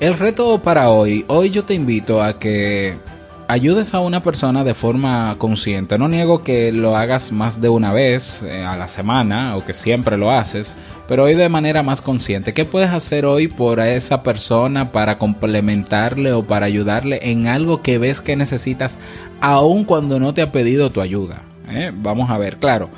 El 0.00 0.14
reto 0.14 0.62
para 0.62 0.88
hoy, 0.88 1.26
hoy 1.28 1.50
yo 1.50 1.66
te 1.66 1.74
invito 1.74 2.22
a 2.22 2.38
que 2.38 2.96
ayudes 3.48 3.92
a 3.92 4.00
una 4.00 4.22
persona 4.22 4.64
de 4.64 4.72
forma 4.72 5.34
consciente. 5.36 5.98
No 5.98 6.08
niego 6.08 6.42
que 6.42 6.72
lo 6.72 6.96
hagas 6.96 7.32
más 7.32 7.60
de 7.60 7.68
una 7.68 7.92
vez 7.92 8.42
eh, 8.42 8.64
a 8.64 8.78
la 8.78 8.88
semana 8.88 9.58
o 9.58 9.64
que 9.66 9.74
siempre 9.74 10.16
lo 10.16 10.30
haces, 10.30 10.74
pero 11.06 11.24
hoy 11.24 11.34
de 11.34 11.50
manera 11.50 11.82
más 11.82 12.00
consciente. 12.00 12.54
¿Qué 12.54 12.64
puedes 12.64 12.88
hacer 12.88 13.26
hoy 13.26 13.48
por 13.48 13.78
esa 13.78 14.22
persona 14.22 14.90
para 14.90 15.18
complementarle 15.18 16.32
o 16.32 16.46
para 16.46 16.64
ayudarle 16.64 17.20
en 17.30 17.46
algo 17.46 17.82
que 17.82 17.98
ves 17.98 18.22
que 18.22 18.36
necesitas 18.36 18.98
aun 19.42 19.84
cuando 19.84 20.18
no 20.18 20.32
te 20.32 20.40
ha 20.40 20.50
pedido 20.50 20.88
tu 20.88 21.02
ayuda? 21.02 21.42
¿Eh? 21.68 21.92
Vamos 21.94 22.30
a 22.30 22.38
ver, 22.38 22.56
claro 22.56 22.88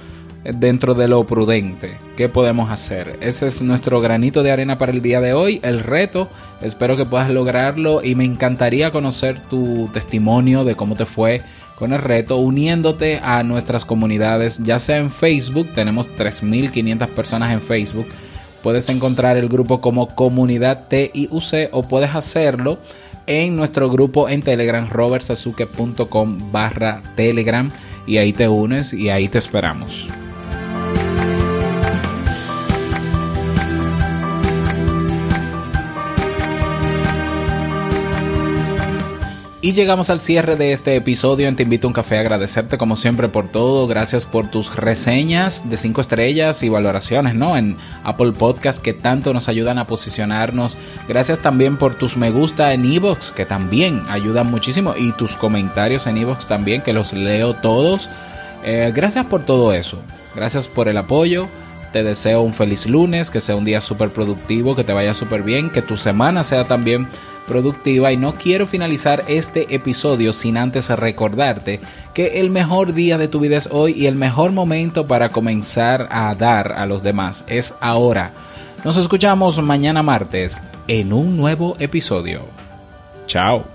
dentro 0.45 0.95
de 0.95 1.09
lo 1.09 1.25
prudente. 1.25 1.99
¿Qué 2.17 2.29
podemos 2.29 2.71
hacer? 2.71 3.19
Ese 3.21 3.47
es 3.47 3.63
nuestro 3.63 4.01
granito 4.01 4.43
de 4.43 4.51
arena 4.51 4.79
para 4.79 4.93
el 4.93 5.03
día 5.03 5.21
de 5.21 5.33
hoy, 5.33 5.61
el 5.63 5.81
reto. 5.81 6.29
Espero 6.61 6.97
que 6.97 7.07
puedas 7.07 7.31
lograrlo 7.31 8.03
y 8.03 8.15
me 8.15 8.25
encantaría 8.25 8.91
conocer 8.91 9.41
tu 9.49 9.89
testimonio 9.93 10.65
de 10.65 10.75
cómo 10.75 10.97
te 10.97 11.07
fue 11.07 11.43
con 11.83 11.93
el 11.93 12.01
reto 12.01 12.37
uniéndote 12.37 13.19
a 13.19 13.43
nuestras 13.43 13.85
comunidades, 13.85 14.59
ya 14.63 14.79
sea 14.79 14.99
en 14.99 15.11
Facebook, 15.11 15.73
tenemos 15.75 16.09
3.500 16.17 17.09
personas 17.09 17.53
en 17.53 17.61
Facebook. 17.61 18.07
Puedes 18.63 18.89
encontrar 18.89 19.37
el 19.37 19.49
grupo 19.49 19.81
como 19.81 20.07
comunidad 20.07 20.87
TIUC 20.89 21.71
o 21.73 21.83
puedes 21.83 22.15
hacerlo 22.15 22.79
en 23.27 23.57
nuestro 23.57 23.91
grupo 23.91 24.29
en 24.29 24.43
Telegram, 24.43 24.89
robertsazuke.com 24.89 26.53
barra 26.53 27.03
Telegram 27.17 27.71
y 28.07 28.19
ahí 28.19 28.33
te 28.33 28.47
unes 28.47 28.93
y 28.93 29.11
ahí 29.11 29.29
te 29.29 29.39
esperamos. 29.39 30.09
Y 39.65 39.75
llegamos 39.75 40.11
al 40.11 40.21
cierre 40.21 40.57
de 40.57 40.73
este 40.73 40.97
episodio 40.97 41.47
en 41.47 41.55
Te 41.55 41.63
invito 41.63 41.87
a 41.87 41.91
un 41.91 41.95
café 41.95 42.17
a 42.17 42.21
agradecerte 42.21 42.79
como 42.79 42.97
siempre 42.97 43.29
por 43.29 43.47
todo, 43.47 43.87
gracias 43.87 44.27
por 44.27 44.51
tus 44.51 44.75
reseñas 44.75 45.71
de 45.71 45.77
5 45.77 46.01
estrellas 46.01 46.65
y 46.65 46.69
valoraciones, 46.69 47.37
¿no? 47.37 47.57
En 47.57 47.77
Apple 48.03 48.33
Podcast 48.33 48.83
que 48.83 48.93
tanto 48.93 49.33
nos 49.33 49.49
ayudan 49.49 49.79
a 49.79 49.87
posicionarnos. 49.87 50.77
Gracias 51.07 51.39
también 51.39 51.77
por 51.77 51.95
tus 51.95 52.17
me 52.17 52.33
gusta 52.33 52.73
en 52.73 52.85
Evox 52.85 53.31
que 53.31 53.47
también 53.47 54.03
ayudan 54.09 54.51
muchísimo 54.51 54.95
y 54.99 55.13
tus 55.13 55.37
comentarios 55.37 56.09
en 56.09 56.19
Evox 56.19 56.49
también 56.49 56.83
que 56.83 56.93
los 56.93 57.13
leo 57.13 57.55
todos. 57.55 58.11
Eh, 58.65 58.91
gracias 58.93 59.27
por 59.27 59.45
todo 59.45 59.73
eso. 59.75 60.03
Gracias 60.35 60.67
por 60.67 60.89
el 60.89 60.97
apoyo. 60.97 61.47
Te 61.93 62.03
deseo 62.03 62.41
un 62.41 62.55
feliz 62.55 62.87
lunes, 62.87 63.31
que 63.31 63.41
sea 63.41 63.55
un 63.55 63.65
día 63.65 63.81
súper 63.81 64.11
productivo, 64.11 64.75
que 64.75 64.83
te 64.83 64.93
vaya 64.93 65.15
súper 65.15 65.45
bien, 65.45 65.71
que 65.71 65.83
tu 65.83 65.97
semana 65.97 66.43
sea 66.43 66.65
también 66.65 67.07
productiva 67.47 68.13
y 68.13 68.17
no 68.17 68.35
quiero 68.35 68.67
finalizar 68.67 69.25
este 69.29 69.75
episodio 69.75 70.33
sin 70.33 70.57
antes 70.57 70.89
recordarte 70.91 71.81
que 72.15 72.41
el 72.41 72.51
mejor 72.51 72.95
día 72.95 73.19
de 73.19 73.29
tu 73.29 73.41
vida 73.41 73.57
es 73.57 73.69
hoy 73.71 73.93
y 73.93 74.07
el 74.07 74.15
mejor 74.15 74.53
momento 74.53 75.07
para 75.07 75.31
comenzar 75.31 76.09
a 76.11 76.35
dar 76.35 76.73
a 76.73 76.87
los 76.87 77.03
demás 77.03 77.45
es 77.49 77.75
ahora. 77.81 78.33
Nos 78.85 78.97
escuchamos 78.97 79.63
mañana 79.63 80.03
martes 80.03 80.61
en 80.89 81.13
un 81.13 81.37
nuevo 81.37 81.77
episodio. 81.79 82.43
Chao. 83.27 83.72